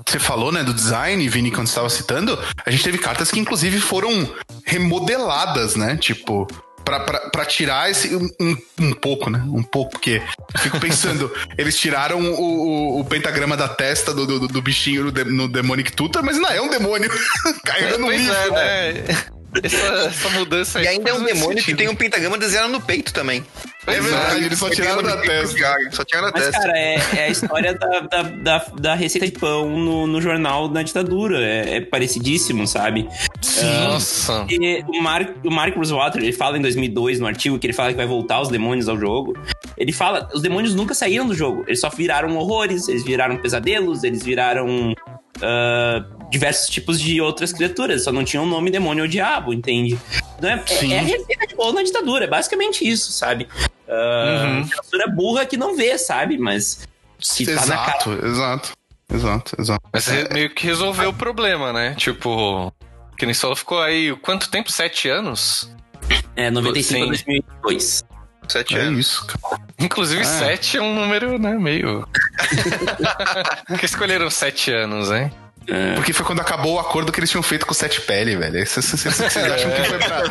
[0.07, 3.39] Você falou, né, do design, Vini, quando você estava citando, a gente teve cartas que,
[3.39, 4.11] inclusive, foram
[4.65, 5.97] remodeladas, né?
[5.97, 6.47] Tipo.
[7.31, 8.15] Pra tirar esse.
[8.15, 8.29] Um,
[8.81, 9.43] um- pouco, né?
[9.47, 10.23] Um pouco, porque
[10.55, 15.05] eu fico pensando, eles tiraram o, o, o pentagrama da testa do, do, do bichinho
[15.05, 17.11] no, de- no Demonic Tutor, mas não é um demônio
[17.99, 18.35] um Pois livro.
[18.57, 19.05] é, né?
[19.63, 19.77] Essa,
[20.09, 20.85] essa mudança aí.
[20.85, 21.79] E ainda é um demônio que sentido.
[21.79, 23.45] tem um pentagrama desenhado no peito também.
[23.87, 25.57] É verdade, eles só tiraram da testa.
[25.93, 26.61] Só tiraram da Mas, testa.
[26.61, 30.69] cara, é, é a história da, da, da, da receita de pão no, no jornal
[30.69, 31.41] da ditadura.
[31.41, 33.09] É, é parecidíssimo, sabe?
[33.63, 34.47] Nossa.
[34.51, 37.91] E o Mark, o Mark Rosewater, ele fala em 2002, no artigo, que ele fala
[37.91, 39.35] que vai voltar os demônios ao jogo.
[39.77, 41.65] Ele fala, os demônios nunca saíram do jogo.
[41.67, 44.95] Eles só viraram horrores, eles viraram pesadelos, eles viraram
[45.43, 48.05] ah, diversos tipos de outras criaturas.
[48.05, 49.99] Só não tinham nome demônio ou diabo, entende?
[50.41, 50.93] Não é, é, Sim.
[50.93, 53.49] é a receita de bolo na ditadura, é basicamente isso, sabe?
[53.89, 54.69] Ah, Uhum.
[54.69, 56.37] Criatura burra que não vê, sabe?
[56.39, 56.87] Mas
[57.19, 57.99] se tá na cara.
[57.99, 58.73] Exato, exato.
[59.11, 59.89] Exato, exato.
[59.93, 61.95] Mas você meio que resolveu o problema, né?
[61.97, 62.71] Tipo,
[63.17, 64.71] que nem só ficou aí quanto tempo?
[64.71, 65.75] Sete anos?
[66.37, 67.43] É, 95 a Sim.
[67.63, 68.05] 2002.
[68.47, 68.99] Sete É anos.
[69.01, 69.63] isso, cara.
[69.79, 70.25] Inclusive, Ah.
[70.25, 71.53] sete é um número, né?
[71.59, 72.07] Meio.
[73.67, 75.31] Por que escolheram sete anos, hein?
[75.97, 78.67] Porque foi quando acabou o acordo que eles tinham feito com o Sete Pele, velho.
[78.67, 80.23] Vocês vocês- vocês acham que foi pra,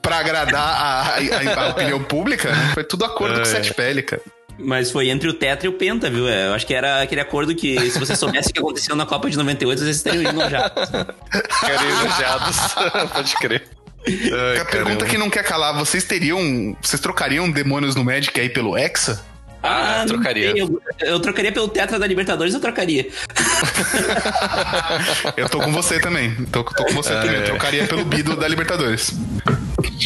[0.00, 2.54] pra agradar a, a- a opinião pública?
[2.74, 4.22] Foi tudo acordo com o Sete Pele, cara.
[4.58, 6.26] Mas foi entre o Tetra e o Penta, viu?
[6.26, 9.04] É, Eu acho que era aquele acordo que, se você soubesse o que aconteceu na
[9.04, 10.70] Copa de 98, vocês teriam ido já.
[10.70, 12.56] Ficaram elogiados.
[13.12, 13.64] Pode crer.
[14.08, 15.06] Ai, a pergunta caramba.
[15.06, 16.74] que não quer calar, vocês teriam.
[16.80, 19.22] Vocês trocariam demônios no Magic aí pelo Hexa?
[19.62, 20.56] Ah, não trocaria.
[20.56, 23.08] Eu, eu trocaria pelo Tetra da Libertadores, eu trocaria.
[25.36, 26.34] Eu tô com você também.
[26.46, 27.36] Tô, tô com você também.
[27.36, 29.12] Eu trocaria pelo Bido da Libertadores.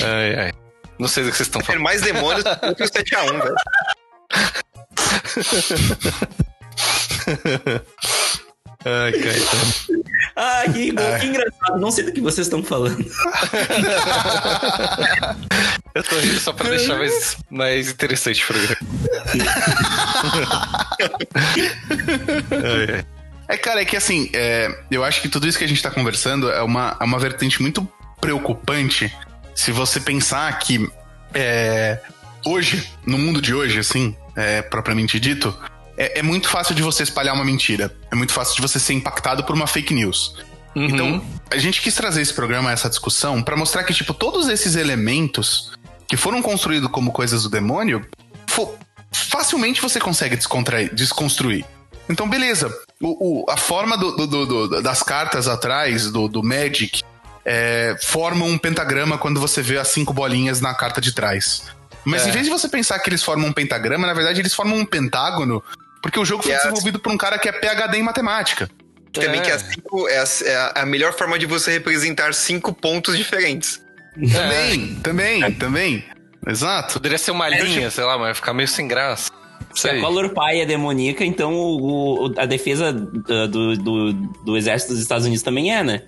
[0.03, 0.53] Ai, ai.
[0.99, 1.83] Não sei do que vocês estão falando.
[1.83, 3.55] mais demônios do que o 7x1, velho.
[8.85, 9.75] Ai, Caetano.
[10.37, 11.79] Ah, que, bom, que engraçado.
[11.79, 12.97] Não sei do que vocês estão falando.
[15.95, 18.77] Eu tô rindo só pra deixar mais, mais interessante o programa.
[22.51, 23.05] ai, ai.
[23.51, 25.91] É, cara, é que assim, é, eu acho que tudo isso que a gente tá
[25.91, 27.87] conversando é uma, é uma vertente muito
[28.21, 29.13] preocupante
[29.57, 30.89] se você pensar que
[31.35, 31.99] é,
[32.47, 35.53] hoje, no mundo de hoje, assim, é, propriamente dito,
[35.97, 37.93] é, é muito fácil de você espalhar uma mentira.
[38.11, 40.37] É muito fácil de você ser impactado por uma fake news.
[40.77, 40.85] Uhum.
[40.85, 44.77] Então, a gente quis trazer esse programa, essa discussão, pra mostrar que, tipo, todos esses
[44.77, 45.73] elementos
[46.07, 48.07] que foram construídos como coisas do demônio,
[49.13, 50.39] facilmente você consegue
[50.93, 51.65] desconstruir.
[52.09, 52.73] Então, beleza.
[53.03, 57.03] O, o- a forma do- do- do- do- das cartas atrás do, do Magic
[57.47, 61.63] é, forma um pentagrama quando você vê as cinco bolinhas na carta de trás.
[62.05, 62.29] Mas É.
[62.29, 64.85] em vez de você pensar que eles formam um pentagrama, na verdade eles formam um
[64.85, 65.63] pentágono,
[66.03, 68.69] porque o jogo foi desenvolvido por um cara que é PhD em matemática.
[69.13, 69.45] Também É.
[69.45, 73.17] que é, cinco, é, a, é a- a melhor forma de você representar cinco pontos
[73.17, 73.81] diferentes.
[74.33, 76.05] Também, também, também.
[76.47, 76.95] Exato.
[76.95, 79.31] Poderia ser uma linha, sei lá, mas vai ficar meio sem graça.
[79.75, 80.01] Se a Sei.
[80.01, 85.01] Color Pie é demoníaca, então o, o- a defesa uh, do, do, do exército dos
[85.03, 86.03] Estados Unidos também é, né?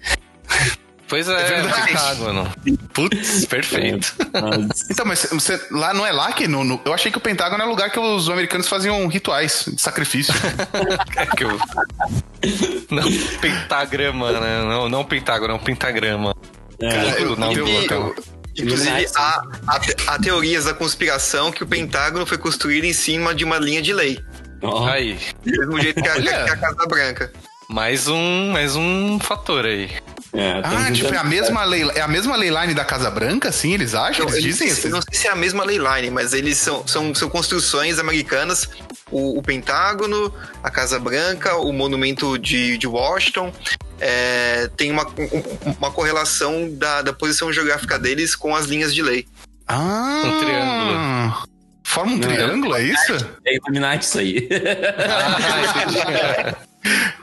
[1.08, 1.88] Pois é, verdade.
[1.88, 2.50] Pentágono.
[2.94, 4.14] Putz, perfeito.
[4.90, 7.62] Então, mas você, lá não é lá que no, no- eu achei que o Pentágono
[7.62, 10.32] é lugar que os americanos faziam rituais de sacrifício.
[11.16, 11.58] É que eu...
[12.90, 13.02] Não,
[13.40, 14.62] pentagrama, né?
[14.62, 16.34] Não, não pentágono, é um pentagrama.
[16.80, 18.14] é, eu- não, eu- E, então,
[18.56, 19.80] inclusive, há, há,
[20.14, 23.92] há teorias da conspiração que o Pentágono foi construído em cima de uma linha de
[23.92, 24.18] lei.
[24.62, 27.32] ó, Aí, Do mesmo jeito que a, que a Casa Branca.
[27.68, 29.90] mais um, mais um fator aí.
[30.34, 33.72] é, Ah, tipo, é a mesma lei, é a mesma leyline da Casa Branca, assim,
[33.72, 34.26] eles acham?
[34.26, 34.88] Eles Eu dizem não sei- isso?
[34.96, 38.68] não sei se é a mesma leyline, mas eles são, são, são construções americanas.
[39.10, 43.52] O, o Pentágono, a Casa Branca, o Monumento de, de Washington.
[44.04, 49.00] É, tem uma, um- uma correlação da, da posição geográfica deles com as linhas de
[49.00, 49.26] lei.
[49.68, 51.42] Ah, Um triângulo.
[51.84, 53.12] Forma um triângulo, é isso?
[53.46, 54.48] É Illuminati isso aí.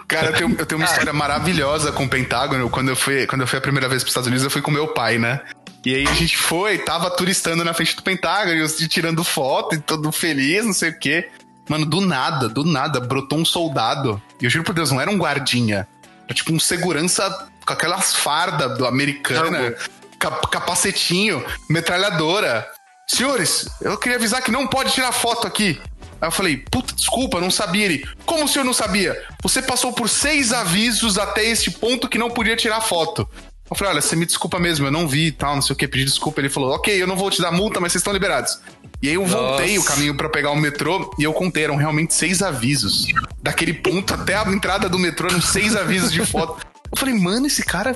[0.08, 2.70] Cara, eu tenho, eu tenho uma história maravilhosa com o Pentágono.
[2.70, 4.62] Quando eu, fui, quando eu fui a primeira vez para os Estados Unidos, eu fui
[4.62, 5.42] com meu pai, né?
[5.86, 9.76] E aí a gente foi, tava turistando na frente do Pentágono, e eu tirando foto
[9.76, 11.30] e todo feliz, não sei o quê.
[11.70, 14.22] Mano, do nada, do nada, brotou um soldado.
[14.42, 15.88] E eu juro por Deus, não era um guardinha.
[16.30, 19.76] Era tipo um segurança com aquelas fardas do americana,
[20.20, 22.70] cap- capacetinho, metralhadora.
[23.08, 25.82] Senhores, eu queria avisar que não pode tirar foto aqui.
[26.22, 28.08] Aí eu falei, puta, desculpa, não sabia ele.
[28.26, 29.20] Como o senhor não sabia?
[29.42, 33.28] Você passou por seis avisos até este ponto que não podia tirar foto.
[33.72, 35.78] Eu falei, olha, você me desculpa mesmo, eu não vi e tal, não sei o
[35.78, 36.42] que, pedi desculpa.
[36.42, 38.60] Ele falou, ok, eu não vou te dar multa, mas vocês estão liberados.
[39.02, 39.90] E aí eu voltei Nossa.
[39.90, 43.08] o caminho pra pegar o metrô e eu contei, eram realmente seis avisos.
[43.42, 46.66] Daquele ponto até a entrada do metrô, eram seis avisos de foto.
[46.92, 47.96] Eu falei, mano, esse cara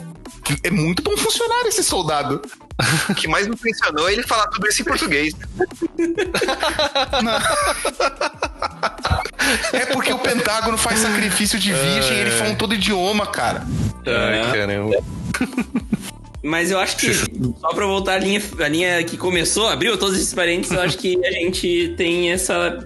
[0.63, 2.41] é muito bom funcionário, esse soldado.
[3.09, 5.33] O que mais me impressionou é ele falar tudo isso em português.
[9.73, 13.65] É porque o Pentágono faz sacrifício de virgem, ele fala todo idioma, cara.
[14.05, 14.95] Ai, caramba.
[16.43, 20.17] Mas eu acho que, só pra voltar à linha, à linha que começou, abriu todos
[20.17, 22.85] esses parênteses, eu acho que a gente tem essa.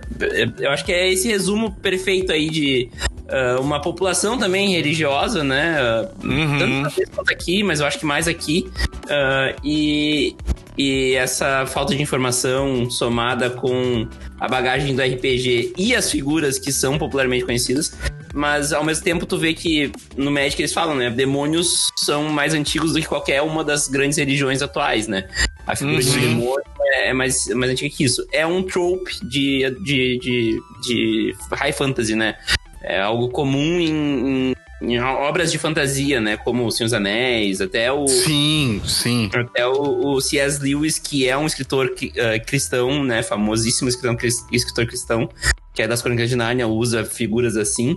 [0.60, 2.90] Eu acho que é esse resumo perfeito aí de
[3.30, 5.78] ah, uma população também religiosa, né?
[5.80, 6.60] Ah, Uhum.
[6.60, 8.70] Tanto quanto aqui, mas eu acho que mais aqui.
[9.10, 10.36] Ah, e,
[10.78, 14.08] e essa falta de informação somada com
[14.40, 17.98] a bagagem do RPG e as figuras que são popularmente conhecidas.
[18.38, 21.10] Mas ao mesmo tempo tu vê que no Magic eles falam, né?
[21.10, 25.28] Demônios são mais antigos do que qualquer uma das grandes religiões atuais, né?
[25.66, 26.20] A figura de Uhum.
[26.22, 28.26] demônio é mais, é mais antiga que isso.
[28.32, 32.36] É um trope de, de, de, de high fantasy, né?
[32.84, 36.38] É algo comum em, em- em obras de fantasia, né?
[36.38, 39.30] Como O Senhor dos Anéis, até o, Sim, sim.
[39.34, 40.62] até o, o C.S.
[40.62, 43.24] Lewis, que é um escritor cri- eh, cristão, né?
[43.24, 44.18] Famosíssimo escritor,
[44.52, 45.30] escritor cristão,
[45.74, 47.96] que é das Crônicas de Nárnia, usa figuras assim.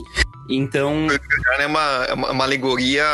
[0.48, 1.06] Então,
[1.58, 3.04] É uma, é uma uma alegoria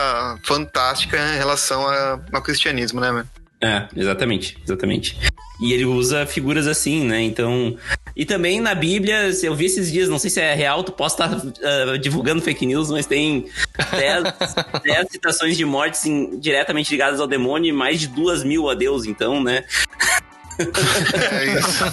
[0.45, 3.29] fantástica em relação a- ao cristianismo, né, mano?
[3.67, 5.19] É, exatamente, exatamente.
[5.61, 7.23] E ele usa figuras assim, né?
[7.23, 7.77] Então.
[8.15, 11.15] E também na Bíblia, eu vi esses dias, não sei se é real, tu posso
[11.23, 13.47] estar ah, divulgando fake news, mas tem
[13.91, 18.75] 10 citações de mortes em- diretamente ligadas ao demônio e mais de duas mil a
[18.75, 19.65] Deus, então, né?
[20.59, 21.85] É isso.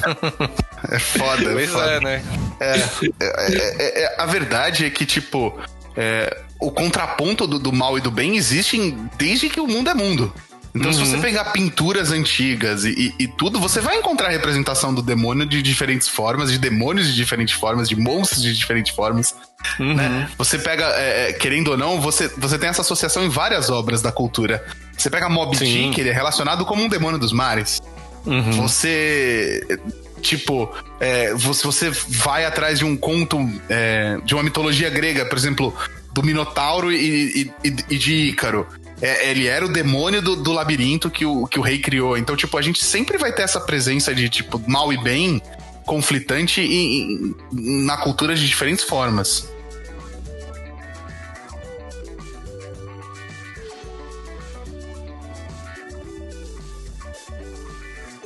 [0.91, 1.85] É foda, é foda.
[1.91, 2.23] é, né?
[2.59, 2.75] É,
[3.19, 5.57] é, é, a verdade é que, tipo,
[5.97, 9.89] é, o contraponto do, do mal e do bem existe em- desde que o mundo
[9.89, 10.33] é mundo.
[10.75, 15.03] Então, se você pegar pinturas antigas e, e- e tudo, você vai encontrar representação do
[15.03, 19.35] demônio de diferentes formas, de demônios de diferentes formas, de monstros de diferentes formas.
[19.79, 20.27] né?
[20.37, 24.01] Você pega, é, é, querendo ou não, você, você tem essa associação em várias obras
[24.01, 24.65] da cultura.
[24.97, 25.89] Você pega Sim.
[25.89, 27.79] Dick, ele é relacionado como um demônio dos mares.
[28.25, 28.51] Uhum.
[28.53, 29.61] Você.
[30.21, 33.37] Tipo, é, você, você vai atrás de um conto,
[33.69, 35.75] é, de uma mitologia grega, por exemplo,
[36.13, 38.65] do Minotauro e, e- e- e de Ícaro.
[39.05, 42.17] É, ele era o demônio do, do labirinto que o, que o rei criou.
[42.17, 45.41] Então, tipo, a gente sempre vai ter essa presença de, tipo, mal e bem
[45.85, 47.01] conflitante em-
[47.51, 49.49] em- na cultura de diferentes formas.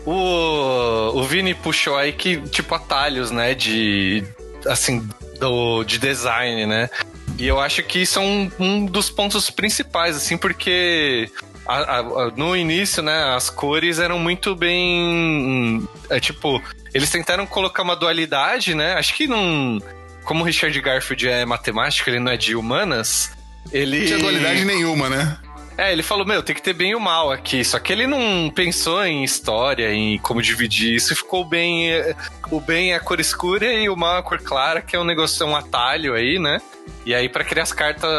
[0.06, 3.54] O, o Vini puxou aí que, tipo, atalhos, né?
[3.54, 4.24] De.
[4.66, 5.08] Assim,
[5.40, 6.90] do, de design, né?
[7.38, 11.30] E eu acho que isso é um, um dos pontos principais, assim, porque
[11.68, 15.88] a- a- no início, né, as cores eram muito bem.
[16.10, 16.62] É tipo,
[16.94, 18.94] eles tentaram colocar uma dualidade, né?
[18.94, 19.80] Acho que não.
[20.24, 23.32] Como o Richard Garfield é matemático, ele não é de humanas.
[23.72, 24.00] Ele.
[24.00, 25.38] Não tinha dualidade nenhuma, né?
[25.78, 27.64] É, ele falou, meu, tem que ter bem e o mal aqui.
[27.64, 31.92] Só que ele não pensou em história, em como dividir isso, ficou bem.
[31.92, 32.16] eh,
[32.50, 35.00] O bem é a cor escura e o mal é a cor clara, que é
[35.00, 36.60] um negócio, é um atalho aí, né?
[37.06, 38.12] E aí, pra criar as cartas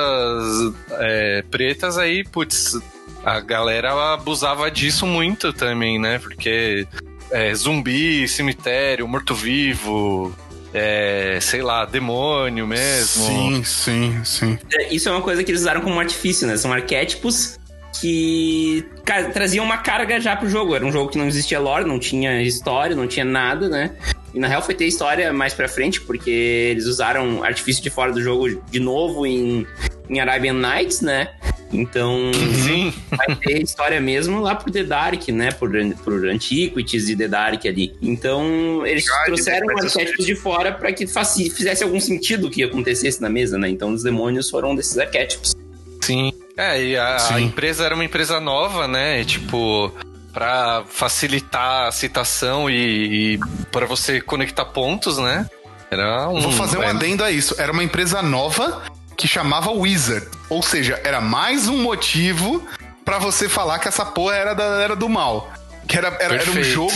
[0.92, 2.78] é, pretas, aí, putz,
[3.24, 6.18] a galera abusava disso muito também, né?
[6.20, 6.86] Porque
[7.32, 10.34] é, zumbi, cemitério, morto-vivo,
[10.72, 13.24] é, sei lá, demônio mesmo.
[13.24, 14.58] Sim, sim, sim.
[14.72, 16.56] É, Isso é uma coisa que eles usaram como artifício, né?
[16.56, 17.57] São arquétipos
[18.00, 18.84] que
[19.32, 20.74] traziam uma carga já pro jogo.
[20.74, 23.92] Era um jogo que não existia lore, não tinha história, não tinha nada, né?
[24.34, 28.12] E na real foi ter história mais pra frente, porque eles usaram artifício de fora
[28.12, 29.66] do jogo de novo em,
[30.08, 31.28] em Arabian Nights, né?
[31.72, 32.30] Então
[32.64, 32.92] Sim.
[33.10, 35.50] vai ter história mesmo lá pro The Dark, né?
[35.52, 35.70] Por,
[36.02, 37.94] por Antiquities e The Dark ali.
[38.00, 42.62] Então, eles Verdade, trouxeram mas arquétipos de fora pra que fizesse algum sentido o que
[42.62, 43.68] acontecesse na mesa, né?
[43.68, 45.54] Então, os demônios foram desses arquétipos.
[46.00, 46.32] Sim.
[46.56, 47.44] É, e a, a Sim.
[47.44, 49.20] empresa era uma empresa nova, né?
[49.20, 49.92] E, tipo,
[50.32, 53.38] pra facilitar a citação e, e
[53.70, 55.48] para você conectar pontos, né?
[55.90, 56.40] Era um.
[56.40, 57.54] Vou fazer um é, adendo a isso.
[57.58, 58.82] Era uma empresa nova
[59.16, 60.26] que chamava Wizard.
[60.50, 62.66] Ou seja, era mais um motivo
[63.04, 65.50] pra você falar que essa porra era, da, era do mal.
[65.86, 66.92] Que era, era, era um jogo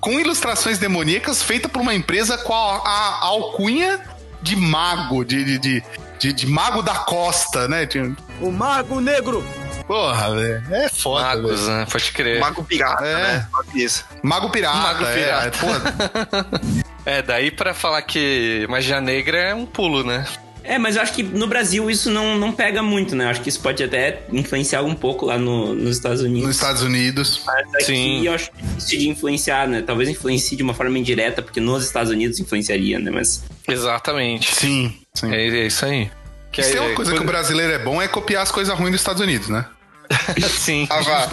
[0.00, 4.00] com ilustrações demoníacas feita por uma empresa com a, a- a alcunha
[4.40, 5.82] de mago, de, de, de,
[6.22, 7.84] de- de mago da costa, né?
[7.86, 9.44] Tinha- O Mago Negro.
[9.86, 10.62] Porra, velho.
[10.74, 11.86] É foda, Magos, né?
[11.90, 12.38] Pode crer.
[12.40, 13.14] Mago pirata, É.
[13.16, 13.46] né?
[13.74, 14.04] Isso.
[14.22, 14.76] Mago pirata.
[14.78, 15.58] Mago é, pirata.
[15.58, 15.82] porra,
[17.04, 20.24] É, daí pra falar que magia negra é um pulo, né?
[20.62, 23.24] É, mas eu acho que no Brasil isso não, não pega muito, né?
[23.24, 26.46] Eu acho que isso pode até influenciar um pouco lá no- nos Estados Unidos.
[26.46, 27.42] nos Estados Unidos.
[27.44, 28.24] Mas aqui Sim.
[28.28, 29.82] eu acho difícil de influenciar, né?
[29.84, 33.10] Talvez influencie de uma forma indireta, porque nos Estados Unidos influenciaria, né?
[33.10, 34.54] Mas Exatamente.
[34.54, 35.32] Sim, sim.
[35.32, 36.10] É, é isso aí.
[36.50, 38.50] Que Se tem é- uma coisa que o quando- brasileiro é bom é copiar as
[38.52, 39.64] coisas ruins dos Estados Unidos, né?
[40.58, 40.86] Sim.
[40.90, 41.28] Ah, vá.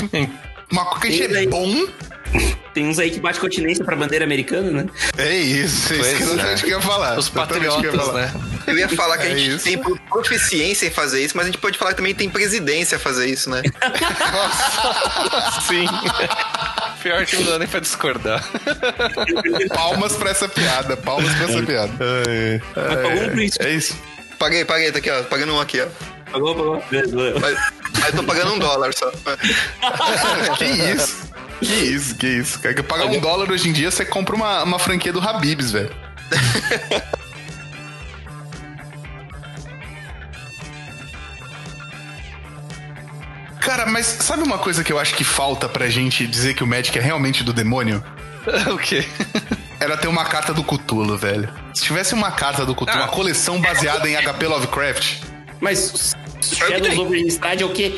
[0.72, 1.88] Uma coisa que a gente é bom
[2.74, 4.86] tem uns aí que bate continência pra bandeira americana, né?
[5.18, 6.26] É isso, é isso Pois que é.
[6.26, 7.18] exatamente que eu ia falar.
[7.18, 8.22] Os eu patriotas, falar.
[8.22, 8.34] né?
[8.68, 9.64] Eu ia falar que a É gente isso.
[9.66, 9.78] tem
[10.10, 13.26] proficiência em fazer isso, mas a gente pode falar que também tem presidência a fazer
[13.28, 13.64] isso, né?
[15.68, 15.86] Sim.
[17.02, 18.44] Pior que não dá nem pra discordar.
[19.74, 21.94] Palmas pra essa piada, palmas pra essa piada.
[22.28, 22.60] É,
[23.26, 23.62] um Cristo.
[23.62, 23.98] é isso.
[24.38, 25.24] Paguei, paguei, tá aqui, ó.
[25.24, 25.88] Pagando um aqui, ó.
[26.32, 26.84] Pagou, pagou.
[27.42, 27.58] Mas,
[28.00, 29.12] mas tô pagando um dólar só.
[30.58, 31.30] Que isso?
[31.60, 32.60] Que isso, que isso.
[32.60, 35.72] Cara, que pagar um dólar hoje em dia, você compra uma, uma franquia do Habibs,
[35.72, 35.92] velho.
[43.60, 46.68] Cara, mas sabe uma coisa que eu acho que falta pra gente dizer que o
[46.68, 48.04] Magic é realmente do demônio?
[48.74, 49.06] o quê?
[49.80, 51.50] Era ter uma carta do Cthulhu, velho.
[51.74, 53.04] Se tivesse uma carta do Cthulhu, Ah.
[53.04, 55.18] uma coleção baseada em HP Lovecraft.
[55.60, 57.96] Mas Shadows over Innistrad é o quê?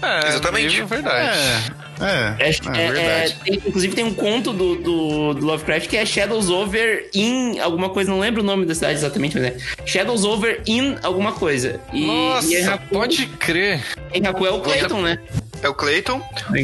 [0.00, 0.80] É, Exatamente.
[0.80, 1.28] É verdade.
[1.38, 1.60] É,
[2.00, 3.36] é, É, é, é- verdade.
[3.40, 7.58] é- tem- inclusive tem um conto do, do, do Lovecraft que é Shadows Over in
[7.60, 11.32] alguma coisa, não lembro o nome da cidade exatamente, mas é Shadows Over in alguma
[11.32, 11.80] coisa.
[11.92, 13.82] E, Nossa, e Enraku, pode crer.
[14.14, 15.18] Enraku é o Clayton, né?
[15.62, 16.20] É o Clayton,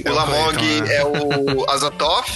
[0.07, 0.95] o Lamog né?
[0.97, 2.31] é o Azatoth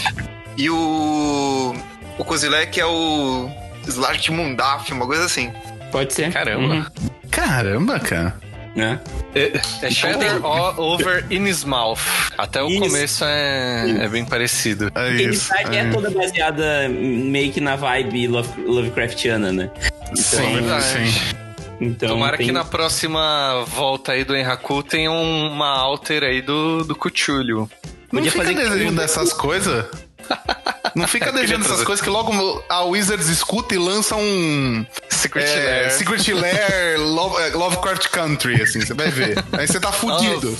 [0.57, 1.74] e o.
[2.18, 3.50] O Kozilek é o.
[3.88, 5.50] Slash Mundaf, uma coisa assim.
[5.90, 6.31] Pode ser.
[6.33, 6.74] Caramba.
[6.74, 6.85] Uhum.
[7.31, 8.35] Caramba, cara.
[8.74, 8.98] Né?
[9.35, 10.40] É, é Shadow
[10.78, 11.98] o- Over Innsmouth.
[12.38, 12.80] Até o Isso.
[12.80, 14.87] começo é, é bem parecido.
[14.87, 15.52] É Porque isso.
[15.52, 15.90] Innistrad é.
[15.90, 19.70] toda baseada meio que na vibe Love- Lovecraftiana, né?
[20.14, 20.85] Sim, verdade.
[20.85, 21.37] sim.
[21.80, 26.85] Então, Tomara tem- que na próxima volta aí do Enraku tenha uma alter aí do,
[26.85, 27.68] do Cthulhu.
[28.11, 29.85] Não Podia fica fazer desejando dessas coisas.
[30.94, 35.64] Não fica desejando essas coisas que logo a Wizards escuta e lança um Secret é,
[35.64, 35.92] Lair.
[35.92, 39.42] Secret Lair Love- é, Lovecraft Country, assim, você vai ver.
[39.52, 40.57] Aí você tá fudido.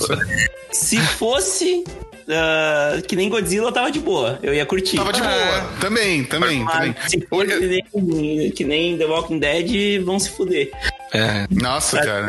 [0.71, 1.83] Se fosse
[2.29, 4.39] ah, que nem Godzilla, tava de boa.
[4.41, 4.97] Eu ia curtir.
[4.97, 5.69] Tava de boa.
[5.79, 6.95] Também, também, Mas também.
[7.07, 10.71] se for que nem, que nem The Walking Dead, vão se fuder.
[11.13, 11.45] É.
[11.51, 12.27] Nossa, cara.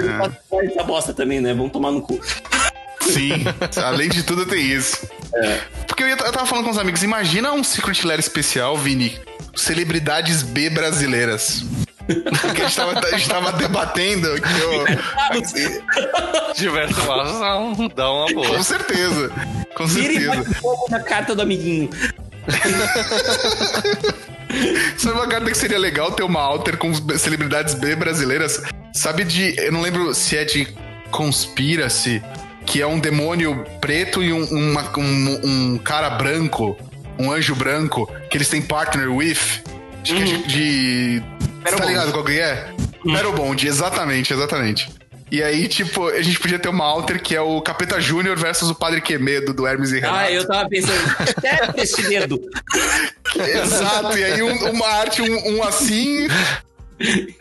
[0.53, 0.67] é.
[0.67, 1.55] Essa bosta também, né?
[1.55, 2.21] Vão tomar no cu.
[3.01, 3.45] Sim,
[3.77, 5.07] além de tudo tem isso.
[5.87, 9.19] Porque eu, ia- eu tava falando com os amigos, imagina um Secret Lair especial, Vini.
[9.57, 11.65] Celebridades B brasileiras.
[12.07, 14.85] Porque a gente tava, a gente tava debatendo que eu,
[16.55, 18.49] Gilberto Barros dá, um- dá uma boa.
[18.57, 19.33] Com certeza.
[19.75, 20.37] Com certeza.
[20.37, 21.89] bate fogo na carta do amiguinho.
[24.97, 28.63] Sabe uma carta que seria legal ter uma alter com celebridades B brasileiras?
[28.93, 29.55] Sabe de.
[29.59, 30.67] Eu não lembro se é de
[31.11, 32.23] Conspiracy,
[32.67, 35.41] que é um demônio preto e um, uma- um,
[35.75, 36.77] um cara branco,
[37.19, 39.37] um anjo branco, que eles têm partner with.
[40.03, 40.43] Acho que é de.
[40.47, 41.23] de
[41.63, 42.69] Battle tá ligado qual que é?
[43.05, 44.89] Battle Bond, exatamente, exatamente.
[45.31, 48.69] E aí, tipo, a gente podia ter uma alter que é o Capeta Júnior versus
[48.71, 50.15] o Padre Quemedo do Hermes e Renato.
[50.17, 51.01] Ah, eu tava pensando,
[51.37, 52.39] até esse dedo.
[53.35, 56.29] Exato, e aí um- uma arte, um, um assim.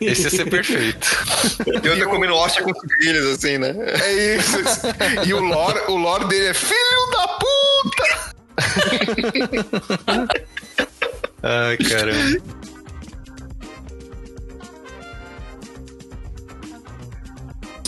[0.01, 1.07] Esse ia ser perfeito.
[1.83, 3.75] E outra comendo hóstia com filhos, assim, né?
[4.01, 4.57] É isso.
[5.25, 8.33] E o lore, o lore dele é filho da puta!
[11.43, 12.41] Ai, caramba.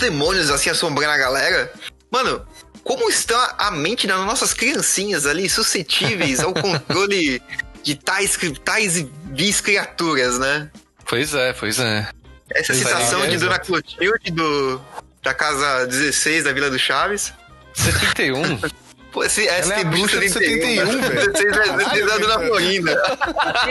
[0.05, 1.72] demônios assim assombrando a galera.
[2.11, 2.45] Mano,
[2.84, 7.41] como está a mente das nossas criancinhas ali, suscetíveis ao controle
[7.84, 10.70] de tais, tais vis criaturas, né?
[11.06, 12.08] Pois é, pois é.
[12.49, 13.60] Essa Pois é, citação é, de Dona.
[13.60, 14.82] Clotilde do,
[15.24, 17.34] da casa 16 da Vila do Chaves.
[17.74, 18.60] 71?
[19.12, 21.10] Pô, esse, essa Ela é bruxa de 71, né?
[21.10, 21.32] velho.
[21.32, 22.45] 16 é 16 da Dona.
[22.45, 23.18] Florinda.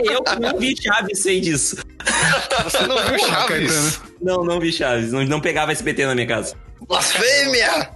[0.03, 1.76] Eu que não vi Chaves sei disso.
[2.64, 4.01] Você não viu Chaves?
[4.22, 5.12] Não, não vi Chaves.
[5.12, 6.57] Não, não pegava SBT na minha casa.
[6.89, 7.91] Blasfêmia!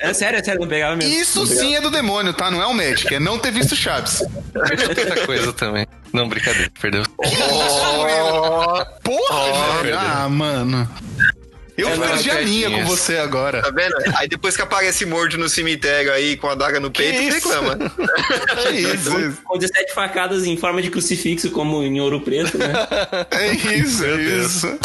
[0.00, 1.12] É sério, é sério, não pegava mesmo.
[1.14, 1.66] Isso Não pegava.
[1.66, 2.50] sim é do demônio, tá?
[2.50, 4.22] Não é o Magic, é não ter visto Chaves.
[4.52, 5.86] Perdeu tanta coisa também.
[6.12, 7.02] Não, brincadeira, perdeu.
[7.16, 9.96] Porra, Oh.
[9.98, 10.88] Ah, mano.
[11.76, 13.60] Eu É, perdi a linha com você agora.
[13.62, 13.94] Tá vendo?
[14.16, 17.34] Aí depois que aparece morto no cemitério aí com a daga no peito, isso?
[17.48, 17.76] reclama.
[18.62, 19.18] Que isso?
[19.20, 19.38] isso.
[19.44, 22.72] Com 17 facadas em forma de crucifixo, como em ouro preto, né?
[23.30, 24.78] É isso, é isso.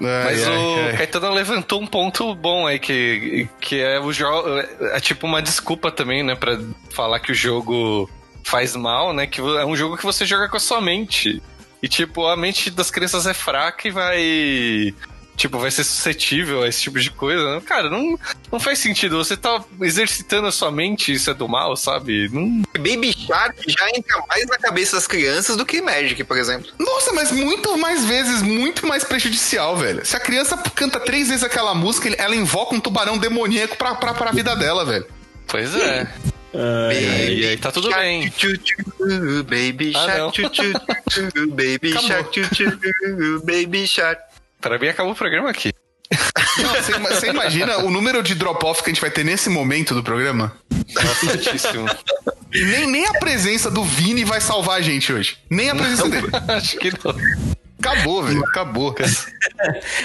[0.00, 0.96] Ai, Mas ai, o ai.
[0.96, 4.58] Caetano levantou um ponto bom aí, que, que é o jogo.
[4.92, 6.34] É tipo uma desculpa também, né?
[6.34, 6.58] Pra
[6.90, 8.08] falar que o jogo
[8.44, 9.26] faz mal, né?
[9.26, 11.42] Que é um jogo que você joga com a sua mente.
[11.82, 14.94] E, tipo, a mente das crianças é fraca e vai.
[15.40, 17.54] Tipo, vai ser suscetível a esse tipo de coisa.
[17.54, 17.62] né?
[17.64, 18.18] Cara, não,
[18.52, 19.16] não faz sentido.
[19.16, 22.28] Você tá exercitando a sua mente, isso é do mal, sabe?
[22.30, 26.70] Não, Baby Shark já entra mais na cabeça das crianças do que Magic, por exemplo.
[26.78, 30.04] Nossa, mas muito mais vezes, muito mais prejudicial, velho.
[30.04, 34.12] Se a criança canta três vezes aquela música, ela invoca um tubarão demoníaco pra, pra,
[34.12, 35.06] pra vida dela, velho.
[35.46, 36.06] pois é.
[36.52, 38.28] E aí tá tudo Shark, bem.
[38.28, 42.08] tchu, tchu, tchu, Baby Ah, Shark, tchu, Baby Acabou.
[42.08, 42.40] Shark,
[43.44, 44.20] Baby Shark.
[44.60, 45.72] Pra mim acabou o programa aqui.
[46.58, 49.48] Não, você, ima- você imagina o número de drop-off que a gente vai ter nesse
[49.48, 50.52] momento do programa?
[50.94, 51.96] Nossa,
[52.52, 55.38] nem, nem a presença do Vini vai salvar a gente hoje.
[55.48, 56.26] Nem a presença dele.
[56.48, 57.14] Acho que não.
[57.80, 58.42] Acabou, velho.
[58.46, 58.94] Acabou.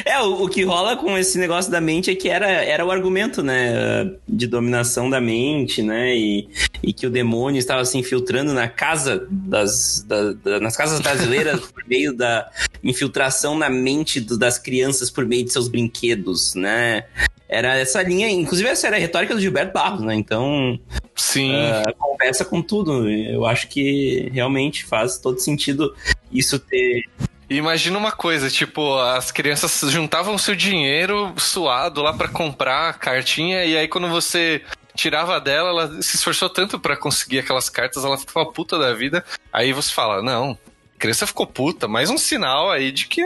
[0.03, 2.91] É, o, o que rola com esse negócio da mente é que era, era o
[2.91, 4.11] argumento, né?
[4.27, 6.15] De dominação da mente, né?
[6.15, 6.49] E,
[6.83, 10.03] e que o demônio estava se infiltrando na casa das.
[10.07, 12.49] da- da- nas casas brasileiras por meio da
[12.83, 17.05] infiltração na mente do- das crianças por meio de seus brinquedos, né?
[17.47, 20.15] Era essa linha, inclusive essa era a retórica do Gilberto Barros, né?
[20.15, 20.77] Então,
[21.15, 21.53] Sim.
[21.55, 23.09] ah, conversa com tudo.
[23.09, 25.95] Eu acho que realmente faz todo sentido
[26.31, 27.03] isso ter
[27.49, 33.63] Imagina uma coisa, tipo, as crianças juntavam seu dinheiro suado lá pra comprar a cartinha
[33.65, 34.61] e aí quando você
[34.95, 39.23] tirava dela, ela se esforçou tanto pra conseguir aquelas cartas, ela ficava puta da vida.
[39.53, 40.57] Aí você fala: "Não,
[40.95, 43.21] a criança ficou puta, mais um sinal aí de que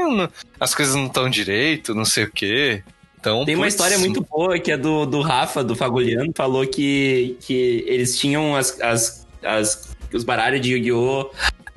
[0.59, 2.83] as coisas não estão direito, não sei o quê".
[3.19, 6.65] Então, Tem uma putz, história muito boa que é do, do Rafa, do Fagoliano, falou
[6.65, 11.29] que, que eles tinham as, as, as- os baralhos de Yu-Gi-Oh!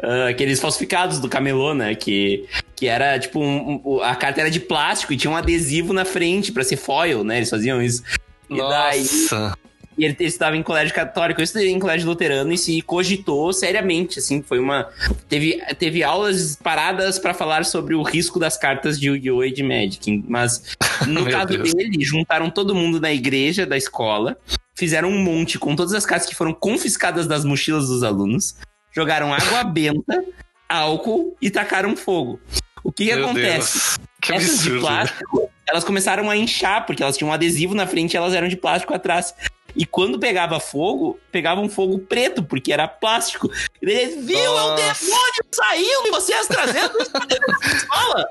[0.03, 1.95] Ah, aqueles falsificados do camelô, né?
[1.95, 2.45] Que,
[2.77, 6.05] que era tipo um- um- a carta era de plástico e tinha um adesivo na
[6.05, 7.37] frente pra ser foil, né?
[7.39, 8.03] Eles faziam isso.
[8.51, 9.57] E daí Nossa.
[9.97, 13.53] e ele, ele estudava em colégio católico, eu estudei em colégio luterano e se cogitou
[13.53, 14.89] seriamente, assim, foi uma...
[15.29, 19.45] Teve, teve aulas paradas pra falar sobre o risco das cartas de Yu-Gi-Oh!
[19.45, 20.77] e de Magic, mas
[21.07, 21.73] no caso Deus.
[21.73, 24.37] dele, juntaram todo mundo na igreja da escola,
[24.75, 28.57] fizeram um monte com todas as cartas que foram confiscadas das mochilas dos alunos,
[28.95, 30.25] jogaram água benta,
[30.69, 32.41] álcool e tacaram fogo.
[32.85, 33.99] O que, que acontece?
[34.21, 34.81] Que Essas de absurdo.
[34.81, 38.49] plástico, elas começaram a inchar, porque elas tinham um adesivo na frente e elas eram
[38.49, 39.35] de plástico atrás.
[39.75, 43.51] E quando pegava fogo, pegava um fogo preto, porque era plástico.
[43.81, 44.77] E eles, viu, é o Nossa.
[45.07, 48.27] demônio saindo e vocês trazendo isso pra dentro da escola.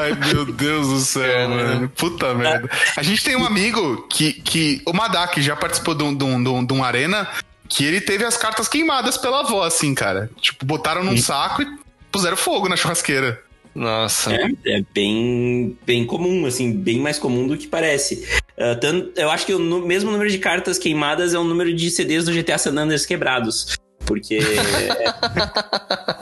[0.00, 1.56] Ai, meu Deus do céu, É, né?
[1.56, 1.88] mano.
[1.90, 2.68] Puta merda.
[2.96, 6.42] A gente tem um amigo que, que o Madak já participou de um, de, um,
[6.42, 7.28] de um- de um arena
[7.68, 10.30] que ele teve as cartas queimadas pela avó, assim, cara.
[10.40, 11.66] Tipo, botaram num saco e
[12.10, 13.42] puseram fogo na churrasqueira.
[13.74, 14.32] Nossa.
[14.32, 18.26] É, é bem, bem comum, assim, bem mais comum do que parece.
[18.58, 21.90] Ah, tanto, eu acho que o mesmo número de cartas queimadas é o número de
[21.90, 23.76] CDs do GTA San Andreas quebrados.
[24.06, 24.38] Porque.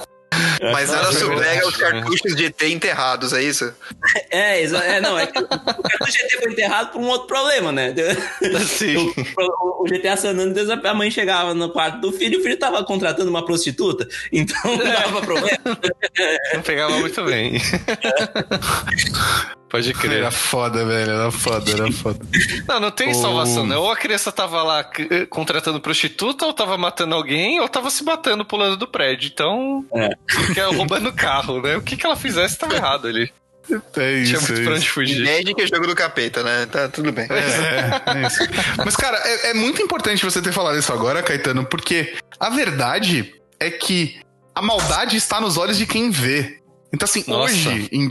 [0.73, 3.73] Mas ela sobrega os cartuchos de ET enterrados, é isso?
[4.31, 7.95] É, é, não, é que o cartucho GT foi enterrado por um outro problema, né?
[8.67, 9.13] Sim.
[9.37, 12.57] O, o GTA San Andreas, a mãe chegava no quarto do filho e o filho
[12.57, 15.59] tava contratando uma prostituta, então não dava problema.
[16.55, 17.61] Não pegava muito bem.
[19.75, 20.19] Pode crer.
[20.19, 21.11] Era foda, velho.
[21.11, 22.21] Era foda, era foda.
[22.69, 23.77] Não, não tem salvação, né?
[23.77, 28.05] Ou a criança tava lá eh, contratando prostituta, ou tava matando alguém, ou tava se
[28.05, 29.29] matando pulando do prédio.
[29.35, 30.11] Então, É.
[30.77, 31.77] roubando carro, né?
[31.77, 33.33] O que, que ela fizesse tava errado ali.
[33.69, 35.25] É Tinha isso, muito é pra onde fugir.
[35.25, 36.67] Magic é jogo do capeta, né?
[36.67, 37.27] Tá tudo bem.
[37.29, 38.39] É, é isso.
[38.85, 43.35] Mas, cara, é, é muito importante você ter falado isso agora, Caetano, porque a verdade
[43.59, 44.21] é que
[44.55, 46.59] a maldade está nos olhos de quem vê.
[46.93, 47.53] Então, assim, Nossa.
[47.53, 48.09] hoje, em-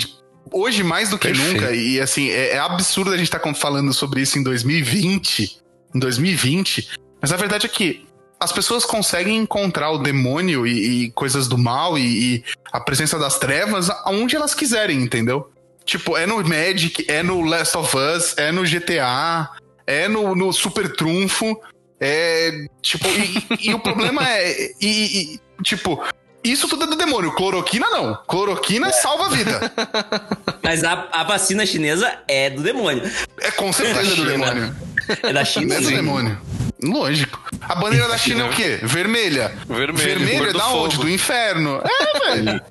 [0.54, 1.54] hoje mais do que Perfeito.
[1.54, 5.60] nunca, e assim, é, é absurdo a gente estar falando sobre isso em 2020,
[5.96, 6.90] em 2020,
[7.22, 8.06] mas a verdade é que
[8.40, 13.18] as pessoas conseguem encontrar o demônio e, e coisas do mal e, e a presença
[13.18, 15.50] das trevas aonde elas quiserem, entendeu?
[15.86, 19.50] Tipo, é no Magic, é no Last of Us, é no GTA,
[19.88, 21.58] é no, no Super Trunfo,
[22.00, 22.66] é.
[22.82, 24.72] Tipo, e, e o problema é.
[24.82, 26.04] E, tipo,
[26.44, 27.32] isso tudo é do demônio.
[27.34, 28.16] Cloroquina não.
[28.28, 29.72] Cloroquina salva a vida.
[30.64, 33.04] Mas a, a vacina chinesa é do demônio.
[33.40, 34.30] É com certeza do China.
[34.32, 34.76] demônio.
[35.24, 36.42] É da China, É do demônio.
[36.82, 37.42] Lógico.
[37.62, 38.80] A bandeira da China é o quê?
[38.84, 39.54] Vermelha.
[39.68, 40.96] Vermelho, Vermelha é do da onde?
[40.96, 41.06] fogo.
[41.08, 41.82] Do inferno.
[41.84, 42.62] É, velho.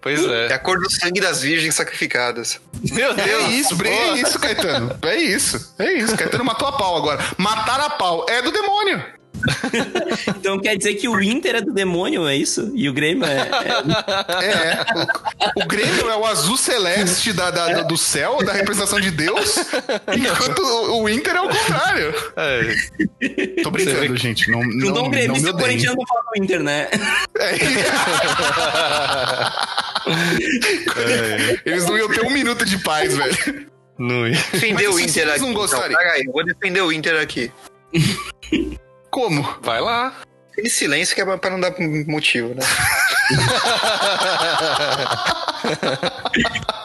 [0.00, 0.52] Pois É é.
[0.52, 2.58] a cor do sangue das virgens sacrificadas.
[2.90, 3.48] Meu É Deus.
[3.50, 4.98] isso, é isso, Caetano.
[5.02, 5.74] É isso.
[5.78, 6.16] É isso.
[6.16, 7.22] Caetano matou a pau agora.
[7.36, 9.02] Matar a pau é do demônio.
[10.36, 12.70] Então quer dizer que o Inter é do demônio, é isso?
[12.74, 13.38] E o Grêmio é.
[13.38, 14.84] é- É.
[15.56, 19.56] O, o Grêmio é o azul celeste da, da- do céu, da representação de Deus,
[20.16, 22.14] enquanto o, o Inter é o contrário.
[22.36, 22.74] É.
[23.62, 24.50] Tô brincando, gente.
[24.50, 25.58] Não, Não, não, não, não, Grêmio, me se o.
[25.58, 26.88] Corinthians não fala do Inter, né?
[27.38, 27.50] É.
[31.70, 33.66] Eles não iam ter um minuto de paz, velho.
[33.98, 34.34] Não ia.
[34.52, 35.40] Defender Mas o assim, Inter aqui.
[35.40, 35.52] não
[36.26, 37.52] eu vou defender o Inter aqui.
[39.10, 39.42] Como?
[39.62, 40.12] Vai lá.
[40.52, 41.72] Aquele silêncio que é pra- pra não dar
[42.06, 42.60] motivo, né?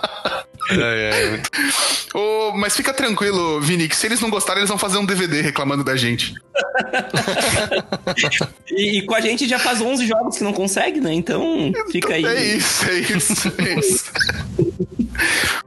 [0.70, 1.50] É, é, muito-
[2.14, 5.42] Ô, mas fica tranquilo, Vini, que se eles não gostarem, eles vão fazer um DVD
[5.42, 6.34] reclamando da gente.
[8.70, 11.14] E, e com a gente já faz 11 jogos que não consegue, né?
[11.14, 12.26] Então fica aí.
[12.26, 14.12] É isso, é isso, é isso.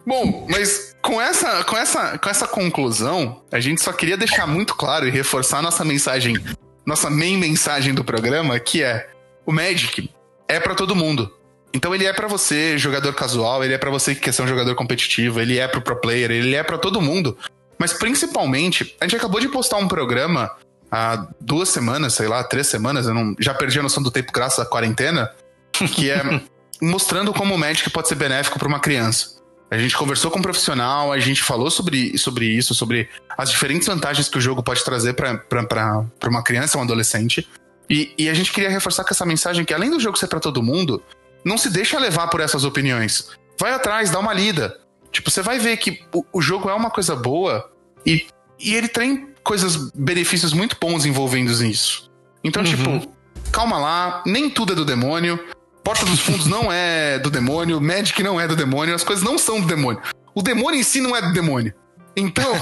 [0.06, 4.74] Bom, mas com essa, com, essa, com essa conclusão, a gente só queria deixar muito
[4.74, 6.36] claro e reforçar nossa mensagem,
[6.84, 9.08] nossa main mensagem do programa, que é
[9.46, 10.10] o Magic
[10.46, 11.32] é pra todo mundo.
[11.72, 14.48] Então ele é pra você, jogador casual, ele é pra você que quer ser um
[14.48, 17.36] jogador competitivo, ele é pro pro player, ele é pra todo mundo.
[17.78, 20.50] Mas principalmente, a gente acabou de postar um programa
[20.90, 24.32] há duas semanas, sei lá, três semanas, eu não, já perdi a noção do tempo
[24.32, 25.30] graças à quarentena,
[25.94, 26.40] que é
[26.80, 29.38] mostrando como o Magic pode ser benéfico para uma criança.
[29.70, 33.86] A gente conversou com um profissional, a gente falou sobre, sobre isso, sobre as diferentes
[33.86, 37.46] vantagens que o jogo pode trazer para uma criança, um adolescente.
[37.90, 40.40] E, e a gente queria reforçar com essa mensagem que, além do jogo ser para
[40.40, 41.02] todo mundo,
[41.44, 43.30] não se deixa levar por essas opiniões.
[43.58, 44.78] Vai atrás, dá uma lida.
[45.10, 47.70] Tipo, você vai ver que o, o jogo é uma coisa boa
[48.04, 48.26] e,
[48.58, 52.10] e ele tem coisas, benefícios muito bons envolvendo nisso.
[52.44, 53.08] Então, tipo,
[53.50, 55.42] calma lá, nem tudo é do demônio.
[55.82, 59.38] Porta dos Fundos não é do demônio, Magic não é do demônio, as coisas não
[59.38, 60.02] são do demônio.
[60.34, 61.72] O demônio em si não é do demônio.
[62.14, 62.52] Então,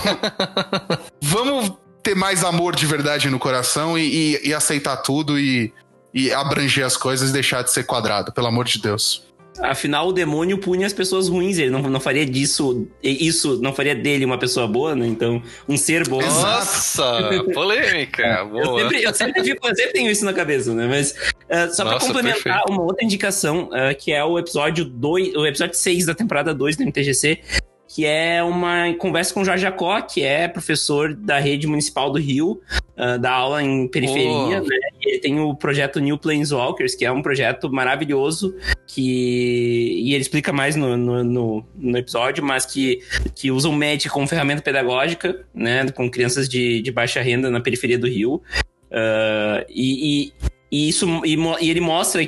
[1.20, 1.72] vamos
[2.03, 5.72] ter mais amor de verdade no coração e, e- e aceitar tudo e,
[6.17, 9.23] e abranger as coisas e deixar de ser quadrado, pelo amor de Deus.
[9.61, 11.59] Afinal, o demônio pune as pessoas ruins.
[11.59, 15.07] Ele não, não faria disso, isso não faria dele uma pessoa boa, né?
[15.07, 16.21] Então, um ser bom.
[16.21, 18.23] Nossa, polêmica.
[18.23, 18.81] Eu Boa.
[18.83, 20.87] sempre, eu, sempre fico- eu sempre tenho isso na cabeça, né?
[20.87, 22.71] Mas uh, só pra Nossa, complementar perfeito.
[22.73, 26.77] uma outra indicação, uh, que é o episódio 2, o episódio 6 da temporada 2
[26.77, 27.41] do MTGC,
[27.89, 32.18] que é uma conversa com o Jorge Jacó, que é professor da rede municipal do
[32.18, 32.61] Rio,
[32.97, 34.66] uh, da aula em periferia, Oh.
[34.66, 34.76] né?
[35.01, 38.57] E ele tem o projeto New Planeswalkers, que é um projeto maravilhoso,
[38.87, 43.01] que e ele explica mais no, no, no- no episódio, mas que,
[43.34, 45.89] que usa o Magic como ferramenta pedagógica, né?
[45.91, 48.43] Com crianças de, de baixa renda na periferia do Rio.
[48.91, 50.32] Uh, e, e,
[50.70, 52.26] e isso e, e ele mostra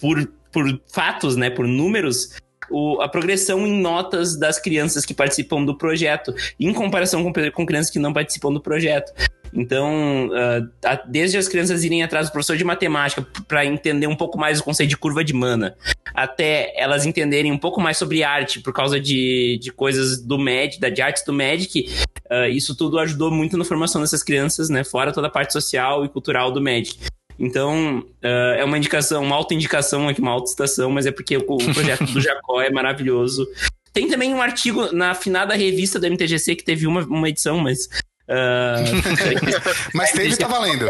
[0.00, 2.34] por, por fatos, né, por números,
[2.72, 7.66] o- a progressão em notas das crianças que participam do projeto, em comparação com, com
[7.66, 9.12] crianças que não participam do projeto.
[9.54, 14.16] Então, uh, a- desde as crianças irem atrás do professor de matemática para entender um
[14.16, 15.76] pouco mais o conceito de curva de mana,
[16.14, 20.80] até elas entenderem um pouco mais sobre arte por causa de, de coisas do Magic,
[20.80, 21.86] da, de artes do Magic,
[22.30, 24.84] uh, isso tudo ajudou muito na formação dessas crianças, né?
[24.84, 26.96] Fora toda a parte social e cultural do Magic.
[27.42, 31.74] Então, uh, é uma indicação, uma auto-indicação aqui, uma auto-citação, mas é porque o, o
[31.74, 33.44] projeto do Jacó é maravilhoso.
[33.92, 37.86] Tem também um artigo na afinada revista do MTGC que teve uma, uma edição, mas.
[38.28, 38.78] Uh,
[39.92, 40.86] mas teve, tá valendo.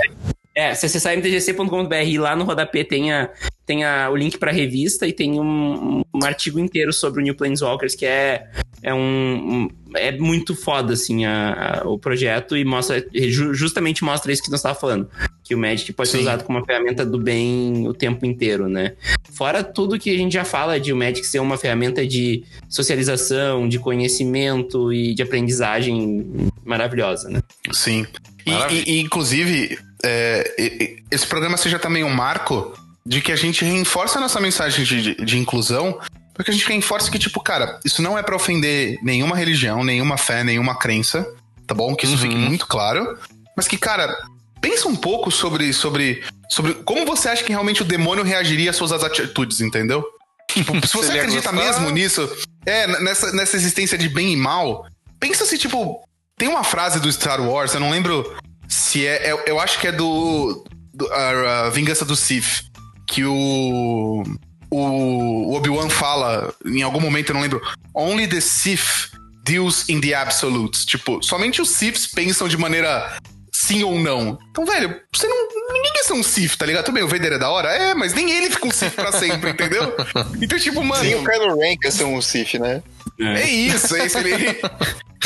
[0.55, 3.31] É, se acessar mtgc.com.br lá no rodapé tem, a,
[3.65, 7.35] tem a, o link pra revista e tem um, um artigo inteiro sobre o New
[7.35, 8.51] Planeswalkers que é,
[8.83, 13.05] é um, um é muito foda, assim, a, a, o projeto e mostra,
[13.53, 15.09] justamente mostra isso que nós estávamos falando.
[15.45, 16.19] Que o Magic pode Sim.
[16.19, 18.95] ser usado como uma ferramenta do bem o tempo inteiro, né?
[19.33, 23.69] Fora tudo que a gente já fala de o Magic ser uma ferramenta de socialização,
[23.69, 27.41] de conhecimento e de aprendizagem maravilhosa, né?
[27.71, 28.07] Sim.
[28.47, 32.75] E, e, e inclusive, é, esse programa seja também um marco
[33.05, 35.99] de que a gente reforça a nossa mensagem de, de, de inclusão,
[36.35, 40.17] porque a gente reforça que, tipo, cara, isso não é para ofender nenhuma religião, nenhuma
[40.17, 41.27] fé, nenhuma crença,
[41.67, 41.95] tá bom?
[41.95, 42.21] Que isso uhum.
[42.21, 43.19] fique muito claro.
[43.57, 44.17] Mas que, cara,
[44.61, 48.77] pensa um pouco sobre, sobre, sobre como você acha que realmente o demônio reagiria às
[48.77, 50.05] suas atitudes, entendeu?
[50.51, 52.29] Tipo, se você acredita mesmo nisso,
[52.65, 54.87] é, nessa, nessa existência de bem e mal,
[55.21, 56.03] pensa se, tipo,
[56.39, 58.37] tem uma frase do Star Wars, eu não lembro
[58.73, 59.31] se é.
[59.31, 60.65] Eu, eu acho que é do.
[60.95, 62.65] do a, a, Vingança do Sith.
[63.07, 64.23] Que o.
[64.71, 67.61] O Obi-Wan fala em algum momento, eu não lembro.
[67.95, 69.11] Only the Sith
[69.45, 70.87] deals in the absolutes.
[70.87, 73.19] Tipo, somente os Siths pensam de maneira
[73.53, 74.39] sim ou não.
[74.51, 75.49] Então, velho, você não.
[75.73, 76.87] Ninguém quer ser um Sith, tá ligado?
[76.87, 77.69] Tudo bem, o Vader é da hora?
[77.69, 79.95] É, mas nem ele fica um Sith pra sempre, entendeu?
[80.41, 81.05] Então, tipo, mano.
[81.05, 82.83] Sim, o Kylo Ren quer ser um Sith, né?
[83.21, 84.19] É, é isso, é isso.
[84.19, 84.59] Ele,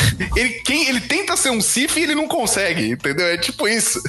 [0.35, 3.27] ele, quem, ele tenta ser um Sif e ele não consegue, entendeu?
[3.27, 4.01] É tipo isso.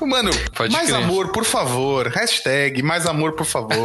[0.00, 1.02] Mano, Pode mais crer.
[1.02, 2.08] amor, por favor.
[2.08, 3.76] Hashtag mais amor, por favor.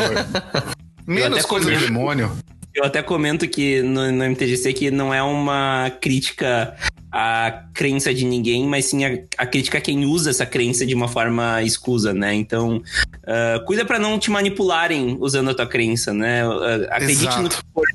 [1.06, 2.32] Menos coisa comento, demônio.
[2.74, 6.76] Eu até comento que no, no, MTGC que não é uma crítica
[7.12, 10.94] à crença de ninguém, mas sim a, a crítica a quem usa essa crença de
[10.94, 12.34] uma forma escusa, né?
[12.34, 16.48] Então, uh, cuida para não te manipularem usando a tua crença, né?
[16.48, 17.42] Uh, acredite Exato.
[17.44, 17.86] no que for.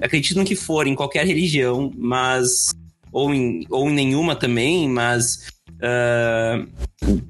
[0.00, 2.70] Acredite no que for, em qualquer religião, mas
[3.12, 6.68] ou em, ou em nenhuma também, mas uh,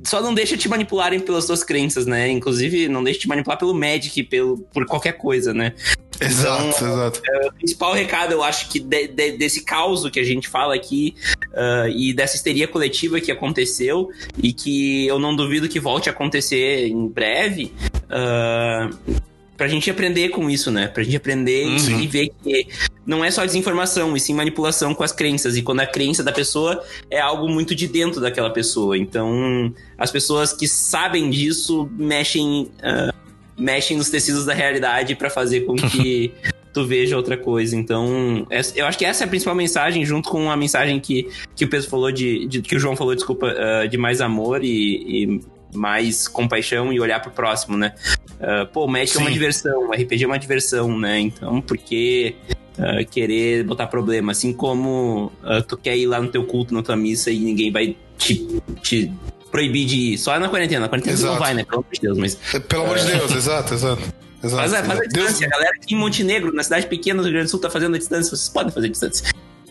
[0.05, 2.31] só não deixa te manipularem pelas suas crenças, né?
[2.31, 5.75] Inclusive, não deixa te manipular pelo Magic, pelo, por qualquer coisa, né?
[6.21, 7.23] Exato, então, exato.
[7.27, 10.75] É, o principal recado, eu acho que de, de, desse caos que a gente fala
[10.75, 11.15] aqui
[11.49, 16.13] uh, e dessa histeria coletiva que aconteceu e que eu não duvido que volte a
[16.13, 17.73] acontecer em breve,
[18.05, 19.21] uh,
[19.61, 20.89] pra gente aprender com isso, né?
[20.89, 22.01] Pra gente aprender uhum.
[22.01, 22.67] e ver que
[23.05, 25.55] não é só desinformação, e sim manipulação com as crenças.
[25.55, 28.97] E quando a crença da pessoa é algo muito de dentro daquela pessoa.
[28.97, 33.15] Então, as pessoas que sabem disso mexem, uh,
[33.59, 36.33] mexem nos tecidos da realidade para fazer com que
[36.73, 37.77] tu veja outra coisa.
[37.77, 41.67] Então, eu acho que essa é a principal mensagem, junto com a mensagem que, que
[41.67, 45.25] o Pedro falou de, de que o João falou, desculpa, uh, de mais amor e,
[45.25, 45.41] e
[45.75, 47.95] mais compaixão e olhar pro próximo, né?
[48.41, 49.19] Uh, pô, o Magic Sim.
[49.19, 51.21] é uma diversão, o RPG é uma diversão, né?
[51.21, 52.35] Então, por que
[52.79, 54.33] uh, querer botar problema?
[54.33, 57.71] Assim como uh, tu quer ir lá no teu culto, na tua missa e ninguém
[57.71, 58.47] vai te,
[58.83, 59.13] te
[59.51, 60.19] proibir de ir.
[60.19, 60.81] Só na quarentena.
[60.81, 61.33] Na quarentena exato.
[61.33, 61.65] não vai, né?
[61.65, 62.35] Pelo amor de Deus, mas...
[62.67, 64.03] Pelo amor de Deus, exato, exato.
[64.43, 64.71] Exato.
[64.71, 65.47] Faz, faz a distância.
[65.47, 67.95] A galera aqui em Montenegro, na cidade pequena do Rio Grande do Sul, tá fazendo
[67.95, 68.35] a distância.
[68.35, 69.31] Vocês podem fazer a distância.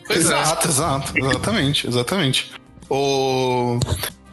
[0.09, 1.13] Exato, exato.
[1.17, 2.51] Exatamente, exatamente.
[2.89, 3.79] O...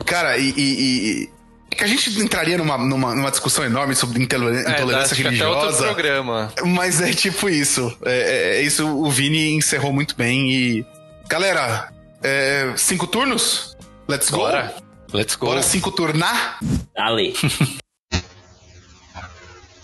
[0.04, 1.30] Cara, e, e,
[1.76, 5.58] que a gente entraria numa, numa, numa discussão enorme sobre intolerância é, religiosa.
[5.58, 6.52] Até outro programa.
[6.64, 7.96] Mas é tipo isso.
[8.04, 10.86] É, é, é, isso o Vini encerrou muito bem e.
[11.28, 13.76] Galera, é, cinco turnos?
[14.08, 14.38] Let's go?
[14.38, 14.74] Bora.
[15.12, 15.46] Let's go.
[15.46, 16.58] Bora cinco turnar?
[16.94, 17.34] Dale.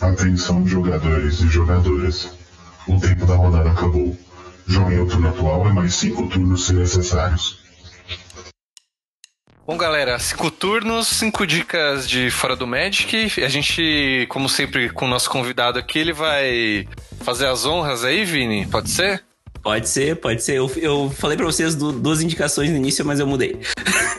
[0.01, 2.31] Atenção, jogadores e jogadoras.
[2.89, 4.17] O tempo da rodada acabou.
[4.67, 7.62] Joguem o turno atual e mais cinco turnos se necessários.
[9.65, 13.41] Bom, galera, cinco turnos, cinco dicas de fora do Magic.
[13.45, 16.89] A gente, como sempre, com o nosso convidado aqui, ele vai
[17.21, 18.67] fazer as honras aí, Vini?
[18.67, 19.23] Pode ser?
[19.63, 20.57] Pode ser, pode ser.
[20.57, 23.61] Eu, eu falei pra vocês duas indicações no início, mas eu mudei.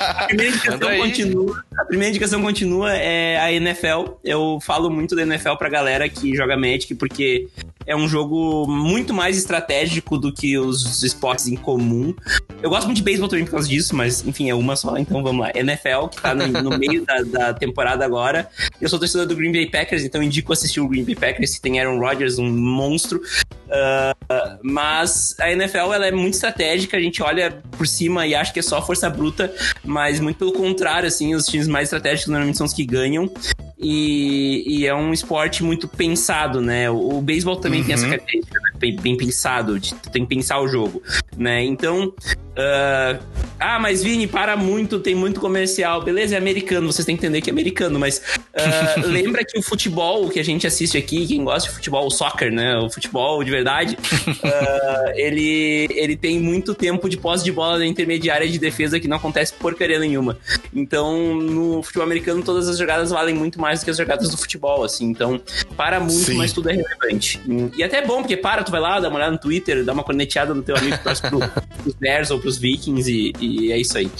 [0.00, 4.12] a, primeira indicação continua, a primeira indicação continua é a NFL.
[4.22, 7.48] Eu falo muito da NFL pra galera que joga Magic, porque
[7.88, 12.14] é um jogo muito mais estratégico do que os esportes em comum.
[12.62, 15.22] Eu gosto muito de beisebol também por causa disso, mas enfim, é uma só, então
[15.22, 15.50] vamos lá.
[15.54, 18.46] NFL, que tá no, no meio da, da, temporada agora.
[18.78, 21.62] Eu sou torcedor do Green Bay Packers, então indico assistir o Green Bay Packers, que
[21.62, 23.22] tem Aaron Rodgers, um monstro.
[23.68, 28.52] Uh, mas a NFL ela é muito estratégica, a gente olha por cima e acha
[28.52, 29.50] que é só força bruta,
[29.82, 33.32] mas muito pelo contrário, assim, os times mais estratégicos normalmente são os que ganham.
[33.78, 36.90] E, e é um esporte muito pensado, né?
[36.90, 37.86] O, o beisebol também uhum.
[37.86, 38.10] tem essa uhum.
[38.10, 38.67] característica, né?
[38.78, 41.02] Bem, bem, pensado, de, tem que pensar o jogo,
[41.36, 41.64] né?
[41.64, 42.12] Então,
[42.58, 43.18] Ah,
[43.60, 46.02] ah, mas Vini, para muito, tem muito comercial.
[46.02, 48.20] Beleza, é americano, vocês têm que entender que é americano, mas
[48.52, 52.10] ah, lembra que o futebol que a gente assiste aqui, quem gosta de futebol, o
[52.10, 52.76] soccer, né?
[52.78, 53.96] O futebol de verdade,
[54.42, 59.06] ah, ele, ele tem muito tempo de posse de bola na intermediária de defesa que
[59.06, 60.36] não acontece porcaria nenhuma.
[60.74, 64.36] Então, no futebol americano, todas as jogadas valem muito mais do que as jogadas do
[64.36, 65.06] futebol, assim.
[65.06, 65.40] Então,
[65.76, 66.36] para muito, Sim.
[66.36, 67.40] mas tudo é relevante.
[67.76, 69.92] E até é bom, porque para, tu vai lá, dá uma olhada no Twitter, dá
[69.92, 73.72] uma corneteada no teu amigo que torce pro, pros Bears ou pros Vikings e, e
[73.72, 74.10] é isso aí.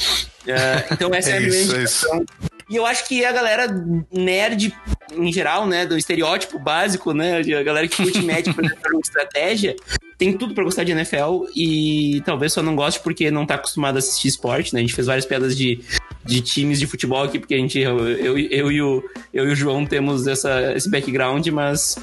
[0.49, 2.21] Ah, então essa é, É a minha isso, é.
[2.71, 3.67] E eu acho que a galera
[4.13, 4.75] nerd,
[5.17, 9.75] em geral, né, do estereótipo básico, né, a galera que curte médico, por estratégia,
[10.19, 13.97] tem tudo pra gostar de NFL e talvez só não goste porque não tá acostumado
[13.97, 14.81] a assistir esporte, né?
[14.81, 15.81] A gente fez várias piadas de,
[16.25, 19.53] de times de futebol aqui, porque a gente, eu, eu, eu e, o, eu e
[19.53, 21.97] o João temos essa, esse background, mas.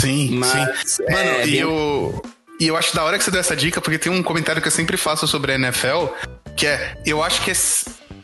[0.00, 0.34] Sim, sim.
[0.38, 2.22] mas Mano, é, e, bem- eu,
[2.60, 4.68] e eu acho da hora que você deu essa dica, porque tem um comentário que
[4.68, 6.06] eu sempre faço sobre a NFL,
[6.56, 7.54] que é, eu acho que é,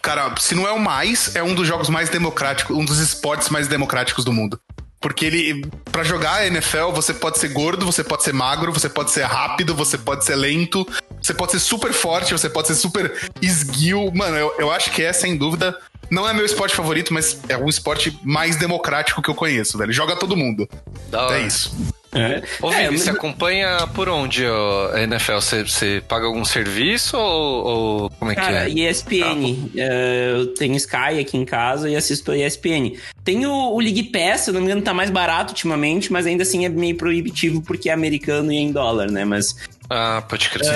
[0.03, 3.49] cara, se não é o mais, é um dos jogos mais democráticos, um dos esportes
[3.49, 4.61] mais democráticos do mundo.
[5.01, 8.89] Porque ele, Pra jogar a NFL, você pode ser gordo, você pode ser magro, você
[8.89, 10.87] pode ser rápido, você pode ser lento,
[11.21, 14.12] você pode ser super forte, você pode ser super esguio.
[14.14, 15.77] Mano, eu, eu acho que é, sem dúvida,
[16.11, 19.93] não é meu esporte favorito, mas é o esporte mais democrático que eu conheço, velho.
[19.93, 20.69] Joga todo mundo.
[21.11, 21.39] Da hora.
[21.39, 21.73] É isso.
[22.13, 22.43] É.
[22.61, 25.35] Ô, É, Vini, mas- você acompanha por onde a NFL?
[25.37, 27.67] Você, você paga algum serviço ou,
[28.03, 28.91] ou como é Cara, que é?
[28.91, 29.71] ESPN.
[29.77, 32.97] é, eu tenho Sky aqui em casa e assisto a ESPN.
[33.25, 36.43] Tem o, o League Pass, se não me engano, tá mais barato ultimamente, mas ainda
[36.43, 39.25] assim é meio proibitivo porque é americano e é em dólar, né?
[39.25, 39.55] Mas
[39.89, 40.69] Ah, pode crer.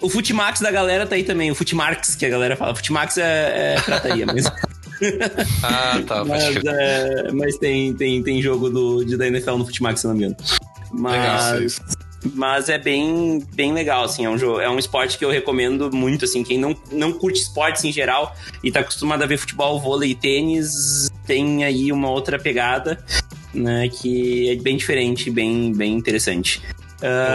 [0.00, 1.50] o Futimax da galera tá aí também.
[1.50, 2.74] O Futimarx, que a galera fala.
[2.74, 4.44] Futimax é, é prataria, mas,
[5.62, 10.00] Ah, tá, mas, é, mas tem, tem, tem jogo do, de, da NFL no Futimax,
[10.00, 10.36] se eu não me engano.
[10.92, 11.80] Legal, Mas,
[12.34, 14.24] mas é bem, bem legal, assim.
[14.24, 16.42] É um, jogo, é um esporte que eu recomendo muito, assim.
[16.42, 20.14] Quem não, não curte esportes em geral e tá acostumado a ver futebol, vôlei e
[20.14, 23.04] tênis, tem aí uma outra pegada,
[23.52, 23.88] né?
[23.88, 26.62] Que é bem diferente, bem, bem interessante.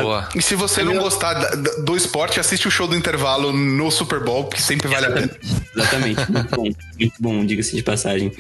[0.02, 0.30] Boa.
[0.36, 1.36] E se você não gostar
[1.84, 5.30] do esporte, assiste o show do intervalo no Super Bowl, que sempre vale a pena.
[5.76, 6.64] Exatamente, muito bom.
[7.00, 8.32] Muito bom, diga-se de passagem.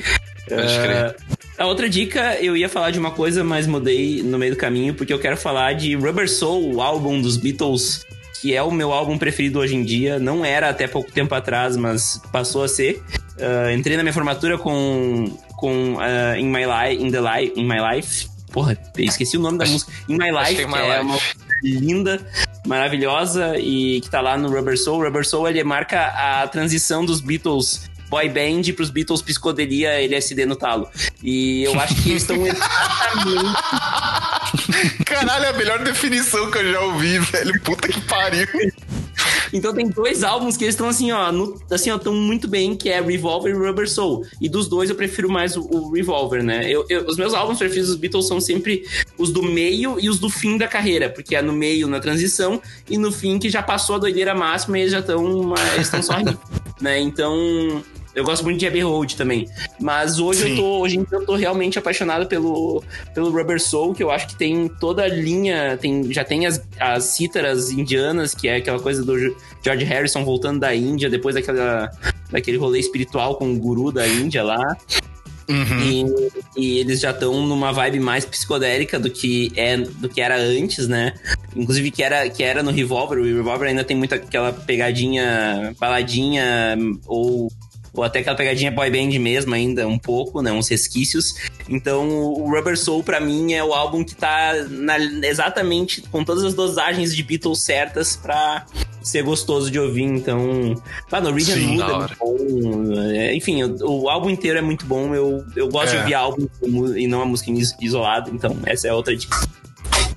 [0.51, 1.13] Ah,
[1.57, 4.93] a outra dica, eu ia falar de uma coisa, mas mudei no meio do caminho,
[4.93, 8.05] porque eu quero falar de Rubber Soul, o álbum dos Beatles,
[8.41, 10.17] que é o meu álbum preferido hoje em dia.
[10.17, 13.03] Não era até pouco tempo atrás, mas passou a ser.
[13.39, 15.25] Ah, entrei na minha formatura com,
[15.55, 18.38] com ah, In, My Life, In, The Life, In My Life.
[18.51, 19.91] Porra, esqueci o nome da música.
[20.07, 21.19] In My Life, que é que é uma
[21.63, 22.19] linda,
[22.65, 25.03] maravilhosa e que tá lá no Rubber Soul.
[25.03, 30.55] Rubber Soul ele marca a transição dos Beatles boy band pros Beatles psicodelia LSD no
[30.55, 30.89] talo.
[31.23, 33.53] E eu acho que eles estão exatamente
[35.05, 37.61] Caralho, é a melhor definição que eu já ouvi, velho.
[37.61, 38.47] Puta que pariu.
[39.53, 42.75] Então tem dois álbuns que eles estão assim, ó, no, assim, ó, tão muito bem,
[42.75, 44.25] que é Revolver e Rubber Soul.
[44.39, 46.69] E dos dois eu prefiro mais o, o Revolver, né?
[46.69, 48.83] Eu, eu- os meus álbuns preferidos dos Beatles são sempre
[49.17, 52.61] os do meio e os do fim da carreira, porque é no meio na transição
[52.89, 56.13] e no fim que já passou a doideira máxima e eles já estão, estão só
[56.13, 56.39] rindo,
[56.81, 56.99] né?
[56.99, 57.83] Então
[58.15, 59.47] eu gosto muito de Abbey Road também.
[59.79, 60.51] Mas hoje Sim.
[60.51, 62.83] eu tô, hoje em dia eu tô realmente apaixonado pelo,
[63.13, 66.61] pelo Rubber Soul, que eu acho que tem toda a linha, tem, já tem as,
[66.79, 71.89] as cítaras indianas, que é aquela coisa do George Harrison voltando da Índia, depois daquela,
[72.31, 74.77] daquele rolê espiritual com o guru da Índia lá.
[75.49, 75.79] Uhum.
[75.81, 76.05] E,
[76.55, 80.87] e eles já estão numa vibe mais psicodélica do que, é, do que era antes,
[80.87, 81.13] né?
[81.55, 83.17] Inclusive que era, que era no Revolver.
[83.17, 87.51] O Revolver ainda tem muito aquela pegadinha, baladinha, ou,
[87.93, 90.51] ou até aquela pegadinha boy band mesmo ainda, um pouco, né?
[90.51, 91.33] Uns resquícios.
[91.67, 96.43] Então o Rubber Soul, pra mim, é o álbum que tá na- exatamente com todas
[96.43, 98.65] as dosagens de Beatles certas pra
[99.01, 100.03] ser gostoso de ouvir.
[100.03, 100.75] Então,
[101.11, 103.01] lá no Read and Sim, Mood da é muito bom.
[103.11, 105.13] É, enfim, o, o álbum inteiro é muito bom.
[105.15, 105.99] Eu, eu gosto de É.
[106.01, 106.47] ouvir álbum
[106.95, 108.29] e não a música is- isolada.
[108.29, 109.37] Então, essa é outra dica.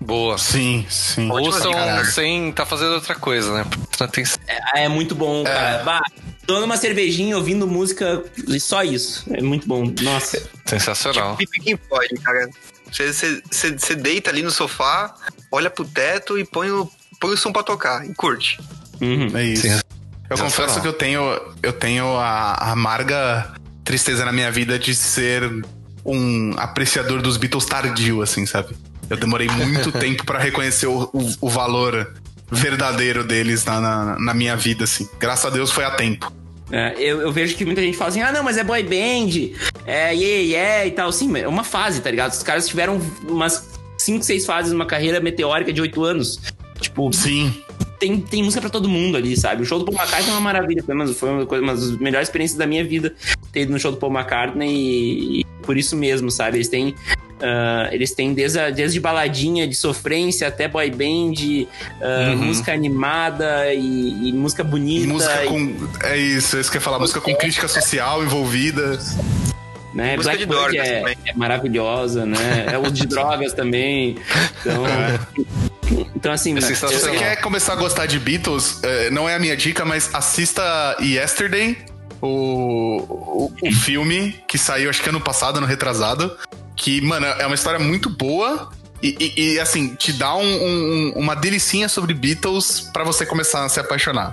[0.01, 0.37] Boa.
[0.37, 1.31] Sim, sim.
[1.31, 1.73] Ouçam
[2.13, 3.65] sem tá fazendo outra coisa, né?
[4.01, 4.37] Atenção.
[4.75, 5.83] É, é muito bom, cara.
[5.85, 6.03] Bah,
[6.47, 8.23] tomando uma cervejinha, ouvindo música,
[8.61, 9.25] só isso.
[9.33, 9.93] É muito bom.
[10.03, 10.43] Nossa.
[10.65, 11.37] Sensacional.
[11.37, 12.51] Pipi quem pode, cara.
[12.91, 15.15] Você, você, você, você deita ali no sofá,
[15.51, 16.91] olha pro teto e põe o,
[17.21, 18.59] põe o som pra tocar e curte.
[19.01, 19.37] Uhum.
[19.37, 19.63] É isso.
[19.63, 19.81] Sim.
[20.29, 21.21] Eu confesso que eu tenho,
[21.63, 23.53] eu tenho a, a amarga
[23.85, 25.51] tristeza na minha vida de ser
[26.05, 28.75] um apreciador dos Beatles tardio, assim, sabe?
[29.11, 32.15] Eu demorei muito tempo pra reconhecer o, o, o valor
[32.53, 35.09] verdadeiro deles na, na, na minha vida, assim.
[35.19, 36.33] Graças a Deus foi a tempo.
[36.71, 39.53] É, eu, eu vejo que muita gente fala assim: ah, não, mas é boy band,
[39.87, 41.13] é yeah, yeah e tal.
[41.13, 42.33] Sim, é uma fase, tá ligado?
[42.33, 46.41] Os caras tiveram umas 5, 6 fases numa carreira meteórica de 8 anos.
[46.81, 47.55] Tipo, Sim.
[47.99, 49.63] tem, tem música pra todo mundo ali, sabe?
[49.63, 51.91] O show do Paul McCartney é uma maravilha, foi uma, foi uma, coisa, uma das
[51.99, 53.15] melhores experiências da minha vida
[53.53, 56.57] ter ido no show do Paul McCartney e, e por isso mesmo, sabe?
[56.57, 56.95] Eles têm.
[57.43, 62.37] Uh, eles têm desde, a, desde baladinha de sofrência até boy band, uh, uhum.
[62.37, 65.09] música animada e, e música bonita.
[65.09, 65.49] Música e...
[65.49, 65.89] com.
[66.05, 68.97] É isso, é isso que eu ia falar, música com crítica social envolvida.
[69.93, 70.17] Né?
[70.17, 72.67] Música de drogas é, é, maravilhosa, né?
[72.73, 74.17] É o de drogas também.
[74.61, 75.19] Então, é.
[76.15, 78.81] então assim, é se você quer começar a gostar de Beatles,
[79.11, 81.77] não é a minha dica, mas assista Yesterday,
[82.23, 86.39] o, o, o filme que saiu acho que ano passado, ano retrasado.
[86.83, 88.69] Que, mano, é uma história muito boa.
[89.01, 93.65] E, e, e assim, te dá um, um, uma delicinha sobre Beatles para você começar
[93.65, 94.33] a se apaixonar.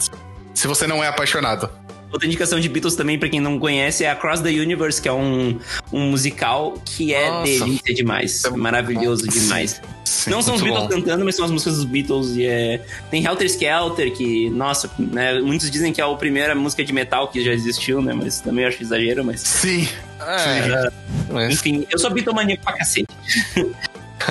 [0.56, 1.70] Se você não é apaixonado.
[2.12, 5.14] Outra indicação de Beatles também, para quem não conhece, é Across the Universe, que é
[5.14, 5.60] um,
[5.94, 7.44] um musical que é Nossa.
[7.44, 8.44] delícia demais.
[8.44, 9.32] É maravilhoso bom.
[9.32, 9.82] demais.
[10.04, 10.96] Sim, não são os Beatles bom.
[10.96, 12.36] cantando, mas são as músicas dos Beatles.
[12.36, 12.84] E é...
[13.12, 17.28] Tem Helter Skelter, que, nossa, né, muitos dizem que é a primeira música de metal
[17.28, 18.14] que já existiu, né?
[18.14, 19.42] Mas também eu acho exagero, mas.
[19.42, 19.88] Sim.
[20.20, 20.90] É,
[21.32, 21.54] mas...
[21.54, 23.08] Enfim, eu sou Beatlemaníaco pra cacete.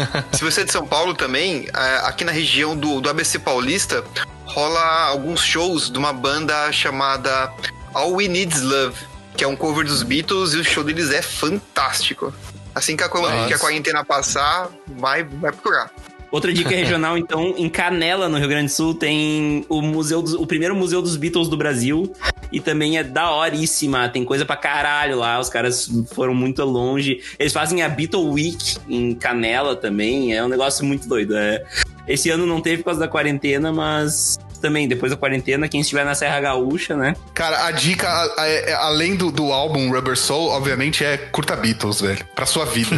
[0.32, 4.04] Se você é de São Paulo também, é, aqui na região do, do ABC Paulista,
[4.44, 7.52] rola alguns shows de uma banda chamada
[7.94, 8.96] All We Need Is Love,
[9.36, 12.32] que é um cover dos Beatles e o show deles é fantástico.
[12.74, 15.90] Assim que a, que a quarentena passar, vai, vai procurar.
[16.30, 20.34] Outra dica regional, então, em Canela, no Rio Grande do Sul, tem o museu dos,
[20.34, 22.12] o primeiro museu dos Beatles do Brasil.
[22.50, 24.08] E também é daoríssima.
[24.08, 25.38] Tem coisa pra caralho lá.
[25.38, 27.20] Os caras foram muito longe.
[27.38, 30.34] Eles fazem a Beatle Week em Canela também.
[30.34, 31.36] É um negócio muito doido.
[31.36, 31.62] É.
[32.06, 36.04] Esse ano não teve por causa da quarentena, mas também, depois da quarentena, quem estiver
[36.04, 37.14] na Serra Gaúcha, né?
[37.34, 38.08] Cara, a dica,
[38.38, 42.24] é, é, além do, do álbum Rubber Soul, obviamente, é curta Beatles, velho.
[42.34, 42.96] Pra sua vida.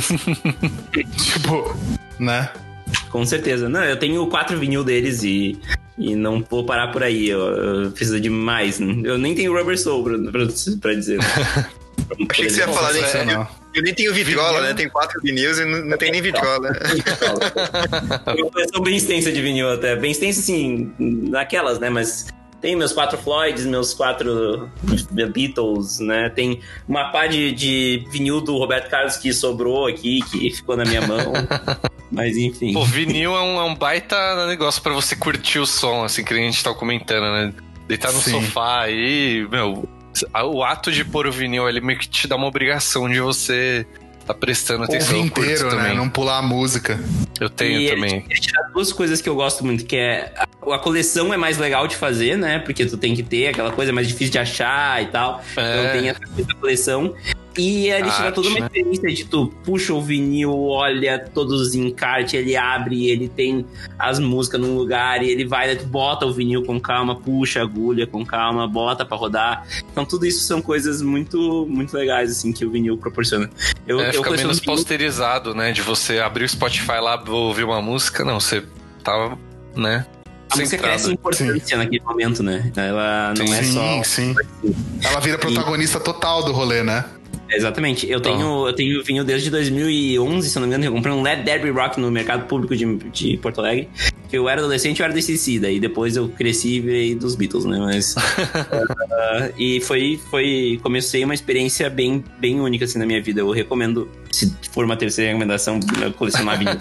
[1.18, 1.76] tipo,
[2.18, 2.50] né?
[3.10, 3.68] Com certeza.
[3.68, 5.58] Não, eu tenho quatro vinil deles e,
[5.98, 7.28] e não vou parar por aí.
[7.28, 8.80] Eu, eu preciso de mais.
[8.80, 10.46] Eu nem tenho Rubber Soul pra, pra,
[10.80, 11.18] pra dizer.
[12.28, 14.74] Achei que você ia falar, nem, eu, eu, nem tenho vitrola, né?
[14.74, 16.72] Tem quatro vinis e não, não tem nem vitrola.
[18.26, 19.94] Uma coleção bem extensa de vinil até.
[19.94, 21.88] Bem extensa, assim, naquelas, né?
[21.88, 22.26] Mas
[22.60, 24.70] tem meus quatro Floyds, meus quatro
[25.10, 26.28] Beatles, né?
[26.28, 30.84] Tem uma pá de, de vinil do Roberto Carlos que sobrou aqui, que ficou na
[30.84, 31.32] minha mão.
[32.12, 32.72] Mas enfim.
[32.72, 36.34] Pô, vinil é um, é um baita negócio para você curtir o som, assim, que
[36.34, 37.54] a gente tá comentando, né?
[37.86, 38.32] Deitar no Sim.
[38.32, 39.88] sofá aí, meu.
[40.52, 43.86] O ato de pôr o vinil, ele meio que te dá uma obrigação de você
[44.32, 45.20] tá prestando atenção.
[45.20, 45.82] O inteiro, né?
[45.82, 45.96] Também.
[45.96, 46.98] Não pular a música.
[47.40, 48.24] Eu tenho e também.
[48.28, 51.58] Ele tirar duas coisas que eu gosto muito, que é a, a, coleção é mais
[51.58, 52.58] legal de fazer, né?
[52.58, 55.42] Porque tu tem que ter aquela coisa mais difícil de achar e tal.
[55.56, 55.80] É.
[55.80, 57.14] Então tem essa coisa da coleção.
[57.56, 58.66] E ele Arte, tira toda uma né?
[58.66, 63.66] experiência de tu puxa o vinil, olha todos os encartes, ele abre, ele tem
[63.98, 67.62] as músicas num lugar e ele vai, tu bota o vinil com calma, puxa a
[67.62, 69.66] agulha com calma, bota para rodar.
[69.90, 73.50] Então tudo isso são coisas muito muito legais assim que o vinil proporciona.
[73.86, 74.76] Eu, é, eu fica menos vinil...
[74.76, 75.72] posterizado, né?
[75.72, 78.62] De você abrir o Spotify lá, ouvir uma música, não, você
[79.02, 79.36] tava,
[79.74, 80.06] né?
[80.50, 81.76] A música cresce em importância sim.
[81.76, 82.72] naquele momento, né?
[82.76, 84.02] Ela não sim, é só.
[84.02, 84.34] Sim, sim.
[85.02, 86.00] Ela vira protagonista e...
[86.00, 87.04] total do rolê, né?
[87.50, 88.08] Exatamente.
[88.08, 90.84] Eu tenho, eu tenho vinho desde 2011, se não me engano.
[90.84, 93.88] Eu comprei um LED Derby Rock no mercado público de, de Porto Alegre.
[94.32, 95.58] Eu era adolescente, eu era desse CC.
[95.58, 97.78] Daí depois eu cresci e virei dos Beatles, né?
[97.78, 98.14] Mas.
[98.14, 100.78] uh, e foi, foi.
[100.82, 103.40] Comecei uma experiência bem, bem única, assim, na minha vida.
[103.40, 105.80] Eu recomendo, se for uma terceira recomendação,
[106.16, 106.74] colecionar vinil.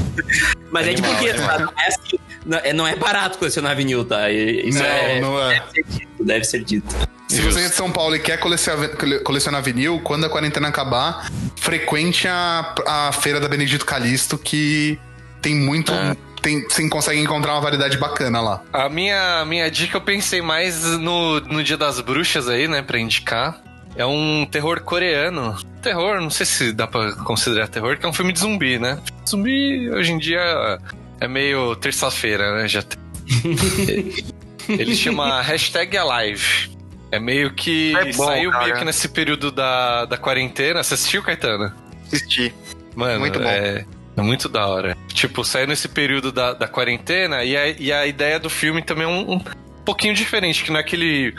[0.72, 1.08] Mas é tipo?
[1.08, 4.30] É assim, não, é, não é barato colecionar vinil, tá?
[4.30, 5.62] Isso não, é, não é.
[5.74, 6.15] Dito.
[6.26, 6.94] Deve ser dito.
[7.28, 8.90] Se você é de São Paulo e quer colecionar,
[9.22, 14.98] colecionar vinil, quando a quarentena acabar, frequente a, a feira da Benedito Calixto, que
[15.40, 15.92] tem muito.
[15.92, 16.16] É.
[16.42, 18.62] Tem, você consegue encontrar uma variedade bacana lá.
[18.72, 23.00] A minha, minha dica eu pensei mais no, no Dia das Bruxas aí, né, pra
[23.00, 23.60] indicar.
[23.96, 25.56] É um terror coreano.
[25.82, 29.00] Terror, não sei se dá pra considerar terror, que é um filme de zumbi, né?
[29.28, 30.78] Zumbi, hoje em dia,
[31.20, 32.68] é meio terça-feira, né?
[32.68, 32.84] Já
[34.68, 36.76] Ele chama Hashtag Alive.
[37.10, 38.64] É meio que é bom, saiu cara.
[38.64, 40.82] meio que nesse período da, da quarentena.
[40.82, 41.72] Você assistiu, Caetano?
[42.06, 42.52] Assisti.
[42.94, 43.46] Mano, muito bom.
[43.46, 43.84] É,
[44.16, 44.96] é muito da hora.
[45.08, 49.04] Tipo, saiu nesse período da, da quarentena e a, e a ideia do filme também
[49.04, 49.40] é um, um
[49.84, 51.34] pouquinho diferente, que não é aquele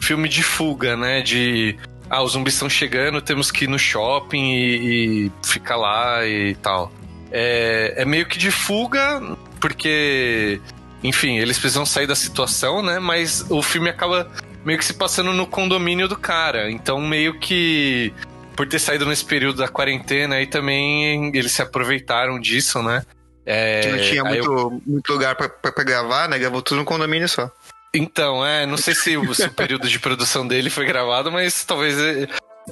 [0.00, 1.20] filme de fuga, né?
[1.20, 1.76] De
[2.08, 6.54] ah, os zumbis estão chegando, temos que ir no shopping e, e ficar lá e
[6.56, 6.92] tal.
[7.30, 9.20] É, é meio que de fuga,
[9.60, 10.60] porque,
[11.02, 12.98] enfim, eles precisam sair da situação, né?
[12.98, 14.30] Mas o filme acaba
[14.64, 16.70] meio que se passando no condomínio do cara.
[16.70, 18.12] Então, meio que
[18.56, 23.04] por ter saído nesse período da quarentena aí também eles se aproveitaram disso, né?
[23.46, 26.38] É, Que não tinha aí eu- muito, muito lugar pra, pra, pra gravar, né?
[26.38, 27.50] Gravou tudo no condomínio só.
[27.94, 31.64] Então, é, não sei se o, se o período de produção dele foi gravado, mas
[31.64, 32.24] talvez é,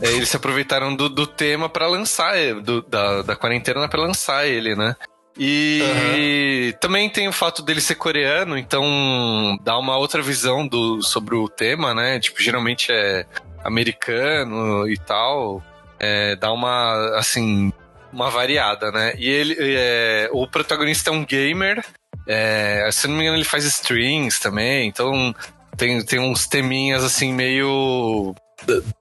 [0.03, 4.03] é, eles se aproveitaram do, do tema pra lançar, é, do- da, da quarentena pra
[4.03, 4.95] lançar ele, né?
[5.39, 11.35] E também tem o fato dele ser coreano, então dá uma outra visão do, sobre
[11.35, 12.19] o tema, né?
[12.19, 13.27] Tipo, geralmente é
[13.65, 15.63] americano e tal.
[15.99, 17.73] É, dá uma, assim,
[18.13, 19.15] uma variada, né?
[19.19, 21.85] E ele, é, o protagonista é um gamer,
[22.27, 25.35] é, se não me engano, ele faz strings também, então
[25.77, 28.35] tem, tem uns teminhas assim meio.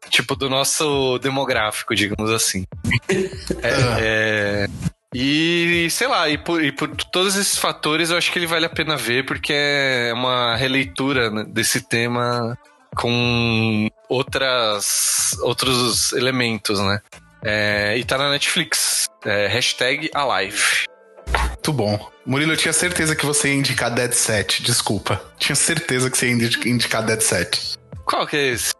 [0.09, 2.65] Tipo do nosso demográfico, digamos assim.
[3.61, 3.69] É,
[3.99, 4.67] é,
[5.18, 8.66] e sei lá, e por, e por todos esses fatores eu acho que ele vale
[8.66, 12.57] a pena ver, porque é uma releitura né, desse tema
[12.95, 16.99] com outras, outros elementos, né?
[17.43, 19.07] É, e tá na Netflix.
[19.24, 20.86] É, hashtag Alive.
[21.47, 22.11] Muito bom.
[22.26, 24.63] Murilo, eu tinha certeza que você ia indicar Dead Set.
[24.63, 25.22] Desculpa.
[25.38, 27.76] Tinha certeza que você ia indi- indicar Dead Set.
[28.05, 28.72] Qual que é esse?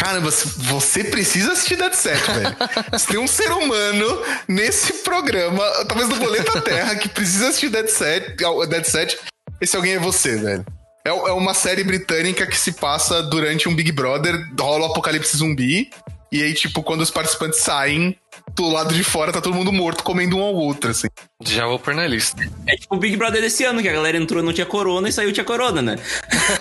[0.00, 2.56] Caramba, você- precisa assistir Dead Set, velho.
[2.98, 7.86] Se tem um ser humano nesse programa, talvez no Boleta Terra, que precisa assistir Dead
[7.88, 8.34] Set,
[8.68, 9.18] Dead Set
[9.60, 10.64] esse alguém é você, velho.
[11.06, 15.36] É, é uma série britânica que se passa durante um Big Brother, rola o apocalipse
[15.36, 15.90] zumbi,
[16.32, 18.16] e aí, tipo, quando os participantes saem,
[18.54, 21.08] do lado de fora tá todo mundo morto, comendo um ao outro, assim.
[21.44, 22.42] Já vou pôr na lista.
[22.66, 25.12] É tipo o Big Brother desse ano, que a galera entrou não tinha corona e
[25.12, 25.96] saiu tinha corona, né?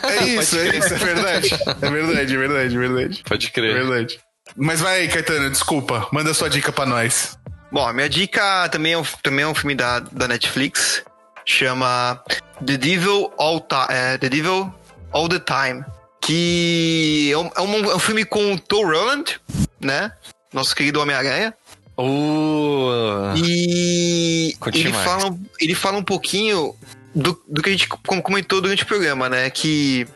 [0.04, 1.50] É isso, é isso, é verdade.
[1.82, 3.24] É verdade, é verdade, é verdade.
[3.28, 3.74] Pode É crer.
[3.74, 4.20] verdade.
[4.56, 6.08] Mas vai aí, Caetano, desculpa.
[6.12, 7.38] Manda sua dica pra nós.
[7.72, 11.04] Bom, a minha dica também é um, também é um filme da, da Netflix.
[11.46, 12.22] Chama
[12.66, 14.74] The Devil All, é, The Devil
[15.12, 15.84] All the Time.
[16.22, 19.40] Que é um, é um- é um filme com o Tom Holland,
[19.80, 20.12] né?
[20.54, 21.54] Nosso querido Homem-Aranha.
[22.02, 25.04] Uh, E ele mais.
[25.06, 26.76] fala, ele fala um pouquinho
[27.14, 29.50] do, do que a gente com- comentou durante o programa, né?
[29.50, 30.08] Que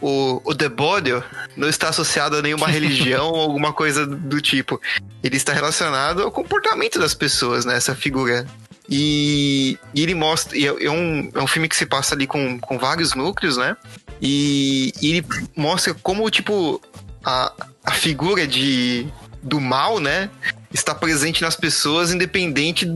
[0.00, 1.24] o, o demônio
[1.56, 4.80] não está associado a nenhuma religião ou alguma coisa do tipo.
[5.22, 7.76] Ele está relacionado ao comportamento das pessoas, né?
[7.76, 8.46] Essa figura.
[8.88, 10.56] E, e ele mostra.
[10.56, 13.56] E é, é um, é um filme que se passa ali com, com vários núcleos,
[13.56, 13.76] né?
[14.22, 16.80] E, e ele mostra como, tipo,
[17.24, 17.52] a,
[17.84, 19.06] a figura de,
[19.42, 20.30] do mal, né?
[20.76, 22.86] Está presente nas pessoas, independente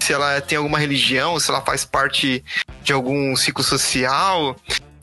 [0.00, 2.42] se ela tem alguma religião, se ela faz parte
[2.82, 4.56] de algum ciclo social,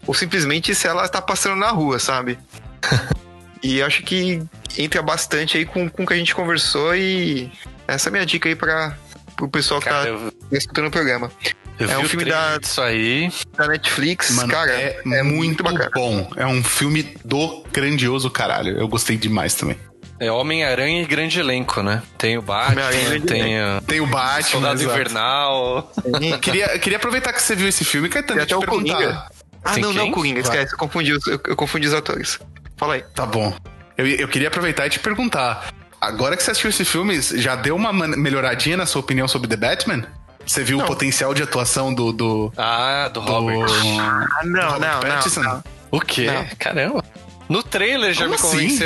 [0.07, 2.39] ou simplesmente se ela está passando na rua, sabe?
[3.61, 4.41] e eu acho que
[4.75, 7.51] entra bastante aí com, com o que a gente conversou e
[7.87, 8.97] essa é a minha dica aí para
[9.39, 11.31] o pessoal que cara, tá eu, escutando o programa.
[11.79, 13.31] eu É um filme da- disso aí.
[13.55, 15.91] Da Netflix, Mano, cara, é, é, muito, muito bacana.
[15.93, 16.31] bom.
[16.35, 18.75] É um filme do grandioso caralho.
[18.75, 19.77] Eu gostei demais também.
[20.23, 22.01] É Homem-Aranha e grande elenco, né?
[22.17, 22.89] Tem o Batman,
[23.25, 24.41] tem o Tem o Batman.
[24.43, 24.93] Soldado exato.
[24.99, 25.91] Invernal.
[26.41, 28.93] Queria, queria aproveitar que você viu esse filme, Caetano, e te até o perguntar.
[28.95, 29.27] Coringa.
[29.63, 30.11] Ah, Tem não, não, quem?
[30.11, 30.51] Coringa, Vai.
[30.51, 32.39] esquece, eu confundi, os- eu, eu confundi os atores.
[32.77, 33.03] Fala aí.
[33.15, 33.55] Tá bom.
[33.97, 35.67] Eu, eu queria aproveitar e te perguntar.
[36.01, 39.55] Agora que você assistiu esse filme, já deu uma melhoradinha na sua opinião sobre The
[39.55, 40.03] Batman?
[40.45, 40.87] Você viu o Não.
[40.87, 42.11] potencial de atuação do.
[42.11, 43.69] do, Ah, do do- Robert.
[44.01, 45.63] Ah, não, Robert não, não, não.
[45.91, 46.25] O quê?
[46.25, 46.45] Não.
[46.59, 47.03] Caramba.
[47.47, 48.77] No trailer já Como me assim?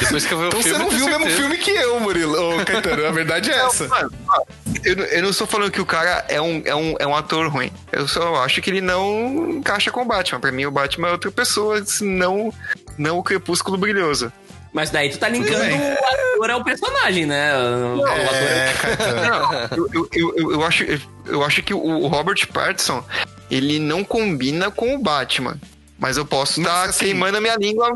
[0.00, 0.78] Depois que eu vi Então o filme.
[0.78, 2.56] você não viu o mesmo filme que eu, Murilo.
[2.60, 3.86] Ô, Caetano, a verdade é essa.
[3.88, 4.10] Mano,
[4.84, 7.14] eu, não- eu não estou falando que o cara é um, é, um, é um
[7.14, 7.70] ator ruim.
[7.92, 10.40] Eu só acho que ele não encaixa com o Batman.
[10.40, 12.52] Pra mim, o Batman é outra pessoa, não,
[12.98, 14.32] não o Crepúsculo Brilhoso.
[14.72, 15.76] Mas daí tu tá linkando bem.
[15.80, 17.52] o ator ao personagem, né?
[17.58, 19.22] O ator É, Caetano.
[19.22, 20.84] Não, eu, eu, eu, eu- acho,
[21.26, 23.04] eu acho que o, o Robert Pattinson,
[23.50, 25.56] ele não combina com o Batman.
[26.00, 27.90] Mas eu posso estar assim- queimando a minha língua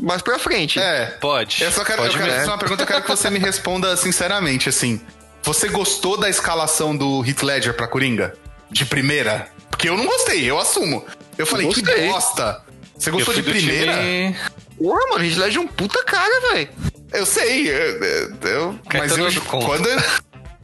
[0.00, 0.78] mais pra frente.
[0.78, 1.06] É.
[1.20, 1.62] Pode.
[1.62, 2.38] Eu só quero, eu Pode quero mesmo.
[2.38, 5.00] fazer uma pergunta, eu quero que você me responda sinceramente, assim.
[5.42, 8.32] Você gostou da escalação do Heath Ledger pra Coringa?
[8.70, 9.48] De primeira?
[9.70, 11.04] Porque eu não gostei, eu assumo.
[11.36, 12.08] Eu falei, que Gostei.
[12.08, 12.62] bosta.
[12.96, 13.92] Você Eu gostou de primeira?
[13.94, 14.36] time-
[14.78, 16.68] Porra, mano, Heath Ledger é um puta cara, velho.
[17.12, 19.64] Eu sei, eu, eu- eu- mas eu, conto.
[19.66, 19.88] quando,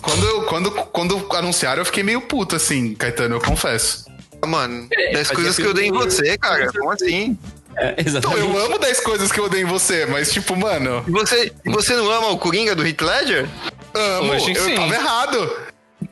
[0.03, 4.05] quando, eu- quando, quando anunciaram, eu fiquei meio puto, assim, Caetano, eu confesso.
[4.47, 6.71] Mano, É, 10 fazia coisas que eu dei em você, cara.
[6.73, 7.37] Como assim?
[7.77, 8.41] É, Então, exatamente.
[8.41, 11.95] eu amo 10 coisas que eu odeio em você, mas, tipo, mano, E você, você
[11.97, 13.49] não ama o Coringa do Heath Ledger?
[13.95, 14.75] amo, Hoje eu sim.
[14.77, 15.57] tava errado.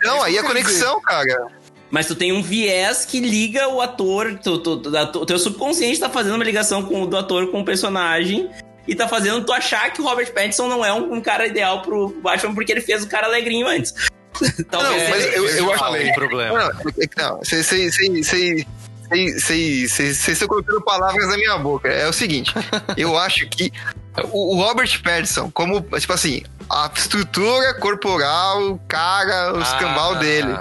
[0.03, 1.47] Não, aí é quero conexão, cara.
[1.91, 5.27] Mas tu tem um viés que liga o ator, tu, tu, tu- da- tu- o
[5.27, 8.49] teu subconsciente tá fazendo uma ligação com, do ator com o personagem
[8.89, 11.83] e tá fazendo tu achar que o Robert Pattinson não é um, um cara ideal
[11.83, 13.93] pro Batman porque ele fez o cara alegrinho antes.
[14.71, 16.05] Talvez Não, mas eu- eu falei.
[16.05, 16.59] tem problema.
[16.59, 16.71] Não,
[17.19, 17.71] não, vocês
[20.29, 21.89] estão colocando palavras na minha boca.
[21.89, 22.53] É o seguinte,
[22.97, 23.71] eu acho que
[24.31, 30.19] o, o Robert Pattinson, como, tipo assim, a estrutura corporal, o cara, o escambau Ah,
[30.19, 30.55] dele.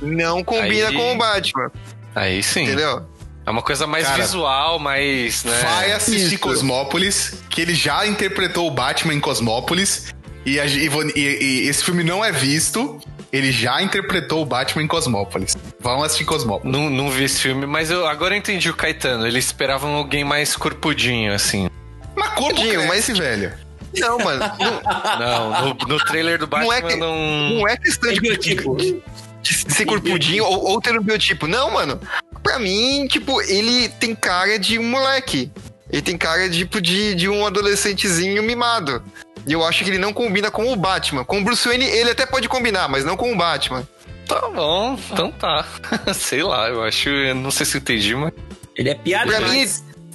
[0.00, 1.70] não combina Aí- com o Batman,
[2.14, 2.62] Aí sim.
[2.64, 3.06] entendeu?
[3.44, 5.42] É uma coisa mais Cara, visual, mais.
[5.44, 5.58] Né?
[5.62, 6.38] Vai assistir Isso.
[6.38, 10.14] Cosmópolis, que ele já interpretou o Batman em Cosmópolis.
[10.44, 11.20] E, a- e e-
[11.64, 13.00] e esse filme não é visto.
[13.32, 15.56] Ele já interpretou o Batman em Cosmópolis.
[15.80, 16.72] Vão assistir Cosmópolis.
[16.74, 19.26] Não, não vi esse filme, mas eu agora eu entendi o Caetano.
[19.26, 21.68] Eles esperavam alguém mais corpudinho, assim.
[22.16, 23.52] Mas cresce, mas- velho.
[23.98, 27.16] Não, mano, não, Não, no, no trailer do Batman Não é que- não.
[27.50, 28.76] não é questão de, biotipo.
[28.76, 29.02] de-
[29.42, 31.46] de ser corpudinho ou, ou ter um biotipo.
[31.46, 31.98] Não, mano.
[32.42, 35.50] Pra mim, tipo, ele tem cara de um moleque.
[35.90, 39.02] Ele tem cara, tipo, de, de um adolescentezinho mimado.
[39.48, 41.24] E eu acho que ele não combina com o Batman.
[41.24, 43.88] Com o Bruce Wayne, ele até pode combinar, mas não com o Batman.
[44.26, 45.64] Tá bom, então tá.
[46.12, 47.08] Sei lá, eu acho.
[47.08, 48.32] Eu não sei se eu entendi, mas.
[48.76, 49.66] Ele é piada Pra mim,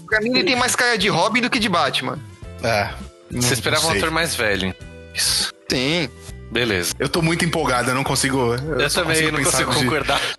[0.08, 2.20] pra mim, ele tem mais cara de Robin do que de Batman.
[2.64, 2.90] É.
[3.32, 4.74] Você esperava um ator mais velho.
[5.14, 5.52] Isso.
[5.68, 6.08] Sim.
[6.54, 6.94] Beleza.
[7.00, 8.54] Eu tô muito empolgado, eu não consigo.
[8.54, 10.22] Eu, só também não pensar consigo de- concordar.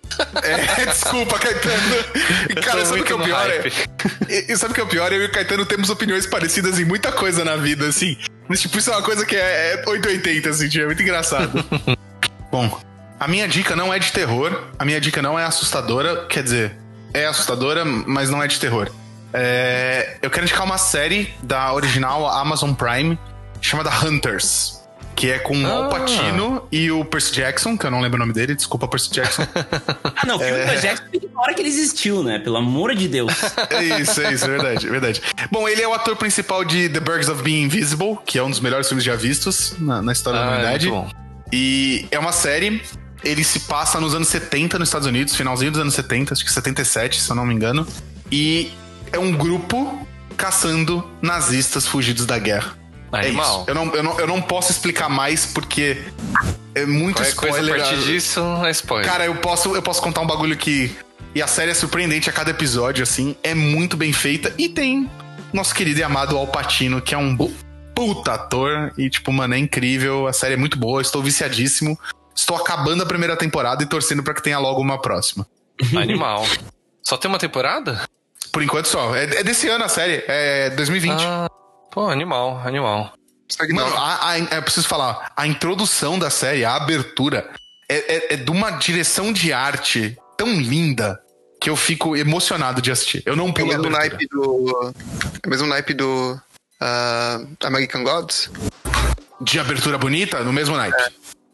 [0.43, 1.95] É, desculpa, Caetano.
[2.55, 3.49] Eu Cara, sabe o que é o pior?
[3.49, 5.11] É, e sabe o que é o pior?
[5.11, 8.15] Eu e o Caetano temos opiniões parecidas em muita coisa na vida, assim.
[8.47, 11.51] Mas, tipo, isso é uma coisa que é, é 880, assim, tipo, é muito engraçado.
[12.49, 12.79] Bom,
[13.19, 14.63] a minha dica não é de terror.
[14.79, 16.25] A minha dica não é assustadora.
[16.27, 16.77] Quer dizer,
[17.13, 18.89] é assustadora, mas não é de terror.
[19.33, 23.19] É, eu quero indicar uma série da original Amazon Prime
[23.59, 24.79] chamada Hunters.
[25.15, 25.89] Que é com o Al Ah.
[25.89, 29.43] Pacino e o Percy Jackson, que eu não lembro o nome dele, desculpa, Percy Jackson.
[30.17, 32.39] Ah, não, o filme do Jackson tem na hora que ele existiu, né?
[32.39, 33.33] Pelo amor de Deus.
[33.69, 35.21] É isso, é isso, é verdade, é verdade.
[35.51, 38.49] Bom, ele é o ator principal de The Birds of Being Invisible, que é um
[38.49, 40.89] dos melhores filmes já vistos na, na história da Ah, é humanidade.
[40.89, 41.11] muito bom.
[41.53, 42.81] E é uma série,
[43.23, 46.51] ele se passa nos anos 70 nos Estados Unidos, finalzinho dos anos 70, acho que
[46.51, 47.85] 77, se eu não me engano.
[48.31, 48.71] E
[49.11, 50.05] é um grupo
[50.35, 52.77] caçando nazistas fugidos da guerra.
[53.15, 53.61] É Animal.
[53.61, 53.69] isso.
[53.69, 56.03] Eu não, eu, não, eu não posso explicar mais porque
[56.73, 57.85] é muito Qualquer coisa a spoiler.
[57.85, 59.05] partir disso é spoiler.
[59.09, 60.95] Cara, eu posso, eu posso contar um bagulho que.
[61.33, 63.35] E a série é surpreendente a cada episódio, assim.
[63.43, 64.53] É muito bem feita.
[64.57, 65.09] E tem
[65.53, 67.35] nosso querido e amado Al Pacino, que é um
[67.93, 68.93] puta ator.
[68.97, 70.27] E, tipo, mano, é incrível.
[70.27, 71.01] A série é muito boa.
[71.01, 71.99] Estou viciadíssimo.
[72.35, 75.47] Estou acabando a primeira temporada e torcendo pra que tenha logo uma próxima.
[75.95, 76.45] Animal.
[77.01, 78.01] Só tem uma temporada?
[78.51, 79.15] Por enquanto só.
[79.15, 80.23] É, é desse ano a série.
[80.27, 81.21] É 2020.
[81.21, 81.49] Ah,
[81.95, 83.13] pô, animal, animal.
[83.73, 87.49] Mano, a, a- eu preciso falar, a introdução da série, a abertura,
[87.89, 91.19] é, é, é de uma direção de arte tão linda
[91.61, 93.23] que eu fico emocionado de assistir.
[93.25, 94.91] Eu não É pulo a mesmo naipe do.
[95.43, 96.39] É o mesmo naipe do.
[96.81, 98.51] ah, American Gods?
[99.41, 100.97] De abertura bonita, no mesmo naipe.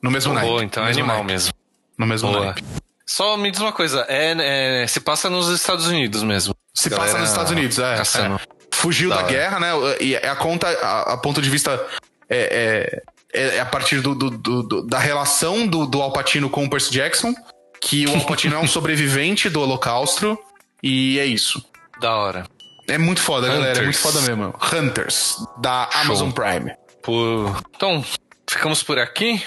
[0.02, 0.50] No mesmo naipe.
[0.50, 1.32] Boa, então no é mesmo animal naipe.
[1.34, 1.54] mesmo.
[1.98, 2.46] No mesmo Boa.
[2.46, 2.64] naipe.
[3.06, 6.56] Só me diz uma coisa, é, é- se passa nos Estados Unidos mesmo.
[6.74, 7.98] Se Galera passa nos Estados Unidos, é.
[7.98, 8.40] caçando.
[8.82, 8.84] É.
[8.84, 9.70] Fugiu Da da, guerra, né?
[10.00, 11.84] E a conta, a, a ponto de vista.
[12.30, 13.02] É,
[13.34, 16.70] é, é a partir do, do- do- da relação do, do Al Pacino com o
[16.70, 17.34] Percy Jackson.
[17.82, 20.38] Que o Al Pacino é um sobrevivente do Holocausto.
[20.84, 21.64] E é isso.
[22.00, 22.46] Da hora.
[22.88, 23.68] É muito foda, galera.
[23.68, 23.86] É Hunters.
[23.86, 24.54] muito foda mesmo.
[24.74, 26.72] Hunters, da Amazon Prime.
[27.04, 28.04] Pô, Então,
[28.50, 29.42] ficamos por aqui.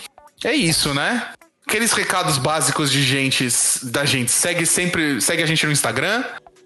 [0.45, 1.29] É isso, né?
[1.67, 3.49] Aqueles recados básicos de gente,
[3.85, 4.31] da gente.
[4.31, 6.23] Segue sempre, segue a gente no Instagram,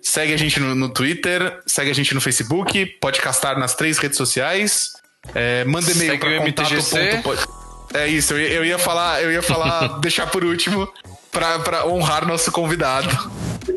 [0.09, 3.99] segue a gente no, no Twitter, segue a gente no Facebook, pode castar nas três
[3.99, 4.93] redes sociais.
[5.35, 6.69] É, manda e-mail para o contato.
[7.23, 7.49] Ponto
[7.95, 10.89] É isso, eu ia, eu ia falar, eu ia falar, deixar por último
[11.31, 13.09] pra honrar nosso convidado.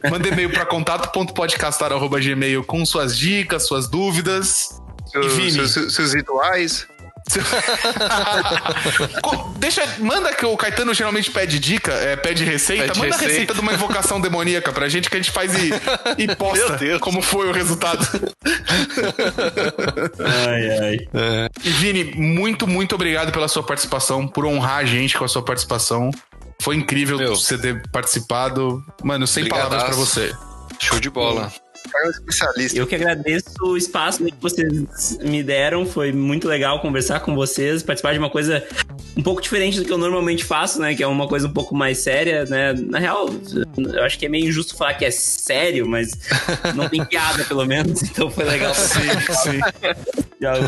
[0.09, 4.81] Manda e-mail para contato.podcastar.gmail com suas dicas, suas dúvidas.
[5.11, 5.33] Seus,
[5.73, 6.87] seus- seus rituais?
[9.57, 12.87] Deixa, manda que o Caetano geralmente pede dica, é, pede receita.
[12.87, 13.31] Pede manda a receita.
[13.31, 15.71] receita de uma invocação demoníaca pra gente que a gente faz e,
[16.17, 18.05] e posta como foi o resultado.
[20.19, 20.97] Ai, ai.
[21.63, 25.43] E Vini, muito, muito obrigado pela sua participação, por honrar a gente com a sua
[25.43, 26.11] participação.
[26.61, 27.35] Foi incrível Meu.
[27.35, 28.83] você ter participado.
[29.03, 30.13] Mano, sem palavras pra Brigadaço.
[30.13, 30.31] você.
[30.79, 31.51] Show de bola.
[31.91, 32.77] Cara, é um especialista.
[32.77, 35.85] Eu que agradeço o espaço que vocês me deram.
[35.85, 38.65] Foi muito legal conversar com vocês, participar de uma coisa
[39.17, 40.95] um pouco diferente do que eu normalmente faço, né?
[40.95, 42.73] Que é uma coisa um pouco mais séria, né?
[42.73, 43.29] Na real,
[43.77, 46.11] eu acho que é meio injusto falar que é sério, mas
[46.75, 48.01] não tem piada, pelo menos.
[48.03, 48.73] Então foi legal.
[48.73, 48.99] Sim,
[49.43, 49.59] sim.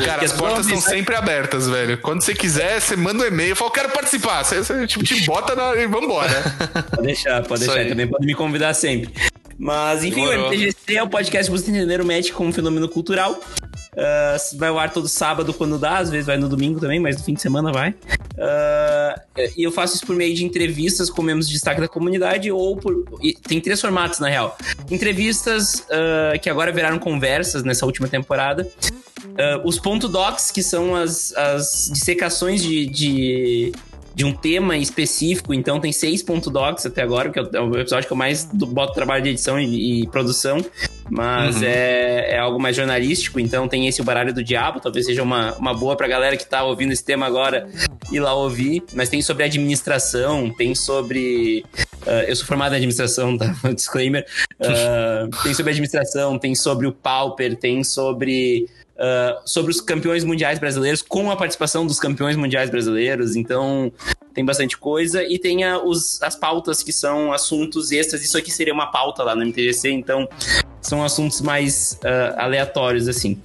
[0.06, 1.98] Cara, as portas estão sempre abertas, velho.
[2.00, 4.44] Quando você quiser, você manda um e-mail, fala, eu quero participar.
[4.44, 5.76] Você, você, tipo, te bota na...
[5.76, 6.44] e vambora.
[6.91, 7.86] Pode deixar, pode Isso deixar.
[7.86, 7.90] aí.
[7.90, 9.14] Também pode me convidar sempre.
[9.64, 10.49] Mas, enfim, Demorou.
[10.49, 13.40] o MTGC é o podcast você entender o Magic como um fenômeno cultural.
[13.98, 17.15] Ah, vai ao ar todo sábado quando dá, às vezes vai no domingo também, mas
[17.15, 17.95] no fim de semana vai.
[18.38, 19.22] Ah,
[19.56, 22.76] e eu faço isso por meio de entrevistas com membros de destaque da comunidade ou
[22.76, 23.06] por.
[23.48, 24.57] tem três formatos, na real.
[24.91, 28.69] Entrevistas ah, que agora viraram conversas nessa última temporada.
[29.64, 33.72] Os ponto docs, que são as, as dissecações de, de
[34.15, 38.07] de um tema específico, então tem seis ponto docs até agora, que é o episódio
[38.07, 40.64] que eu mais boto trabalho de edição e, e produção,
[41.10, 41.64] mas uhum.
[41.64, 45.53] é, é algo mais jornalístico, então tem esse o Baralho do Diabo, talvez seja uma,
[45.56, 47.68] uma boa pra galera que tá ouvindo esse tema agora
[48.11, 51.65] ir lá ouvir, mas tem sobre administração, tem sobre...
[52.06, 53.56] Uh, eu sou formado em administração, tá?
[53.73, 54.26] Disclaimer.
[54.60, 60.60] Uh, tem sobre administração, tem sobre o Pauper, tem sobre uh, sobre os campeões mundiais
[60.60, 63.36] brasileiros, com a participação dos campeões mundiais brasileiros.
[63.36, 63.91] Então,
[64.34, 65.24] tem bastante coisa.
[65.24, 68.24] E tem a, os, as pautas que são assuntos extras.
[68.24, 70.28] Isso aqui seria uma pauta lá no MTGC, então
[70.82, 73.40] são assuntos mais uh, aleatórios, assim.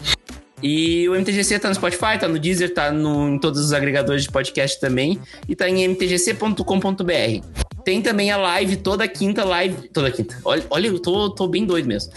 [0.63, 4.25] E o MTGC tá no Spotify, tá no Deezer, tá no, em todos os agregadores
[4.25, 5.21] de podcast também.
[5.49, 7.45] E tá em mtgc.com.br.
[7.89, 9.89] Tem também a live toda quinta, live.
[9.89, 10.37] Toda quinta.
[10.45, 12.13] Olha, olha eu tô, tô bem doido mesmo.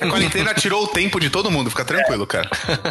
[0.00, 2.48] A quarentena tirou o tempo de todo mundo, fica tranquilo, cara.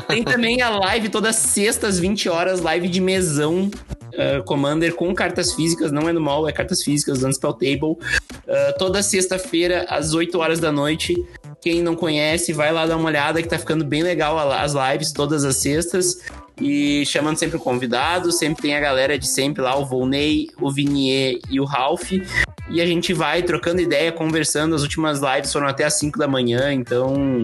[0.08, 3.72] Tem também a live todas sextas, 20 horas, live de mesão.
[4.14, 7.94] Uh, Commander com cartas físicas, não é no mall, é cartas físicas, usando Spell Table.
[7.94, 11.16] Uh, toda sexta-feira, às 8 horas da noite.
[11.60, 15.12] Quem não conhece, vai lá dar uma olhada que tá ficando bem legal as lives
[15.12, 16.20] todas as sextas.
[16.60, 20.72] E chamando sempre o convidado, sempre tem a galera de sempre lá, o Volney, o
[20.72, 22.12] Vinier e o Ralph.
[22.70, 24.76] E a gente vai trocando ideia, conversando.
[24.76, 27.44] As últimas lives foram até as 5 da manhã, então.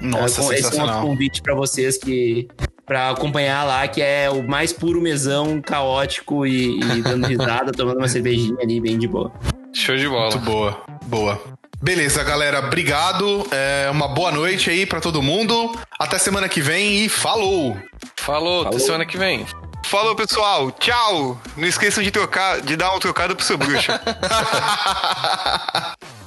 [0.00, 2.48] Nossa, é, esse é um convite para vocês que
[2.86, 7.98] para acompanhar lá, que é o mais puro mesão, caótico e, e dando risada, tomando
[7.98, 9.32] uma cervejinha ali bem de boa.
[9.72, 10.30] Show de bola.
[10.30, 11.59] Muito boa, boa.
[11.82, 13.46] Beleza, galera, obrigado.
[13.50, 15.74] É, uma boa noite aí para todo mundo.
[15.98, 17.74] Até semana que vem e falou.
[18.16, 18.66] Falou, falou.
[18.66, 19.46] até semana que vem.
[19.86, 20.70] Falou, pessoal.
[20.72, 21.40] Tchau.
[21.56, 23.90] Não esqueçam de trocar, de dar um trocado pro seu bruxo.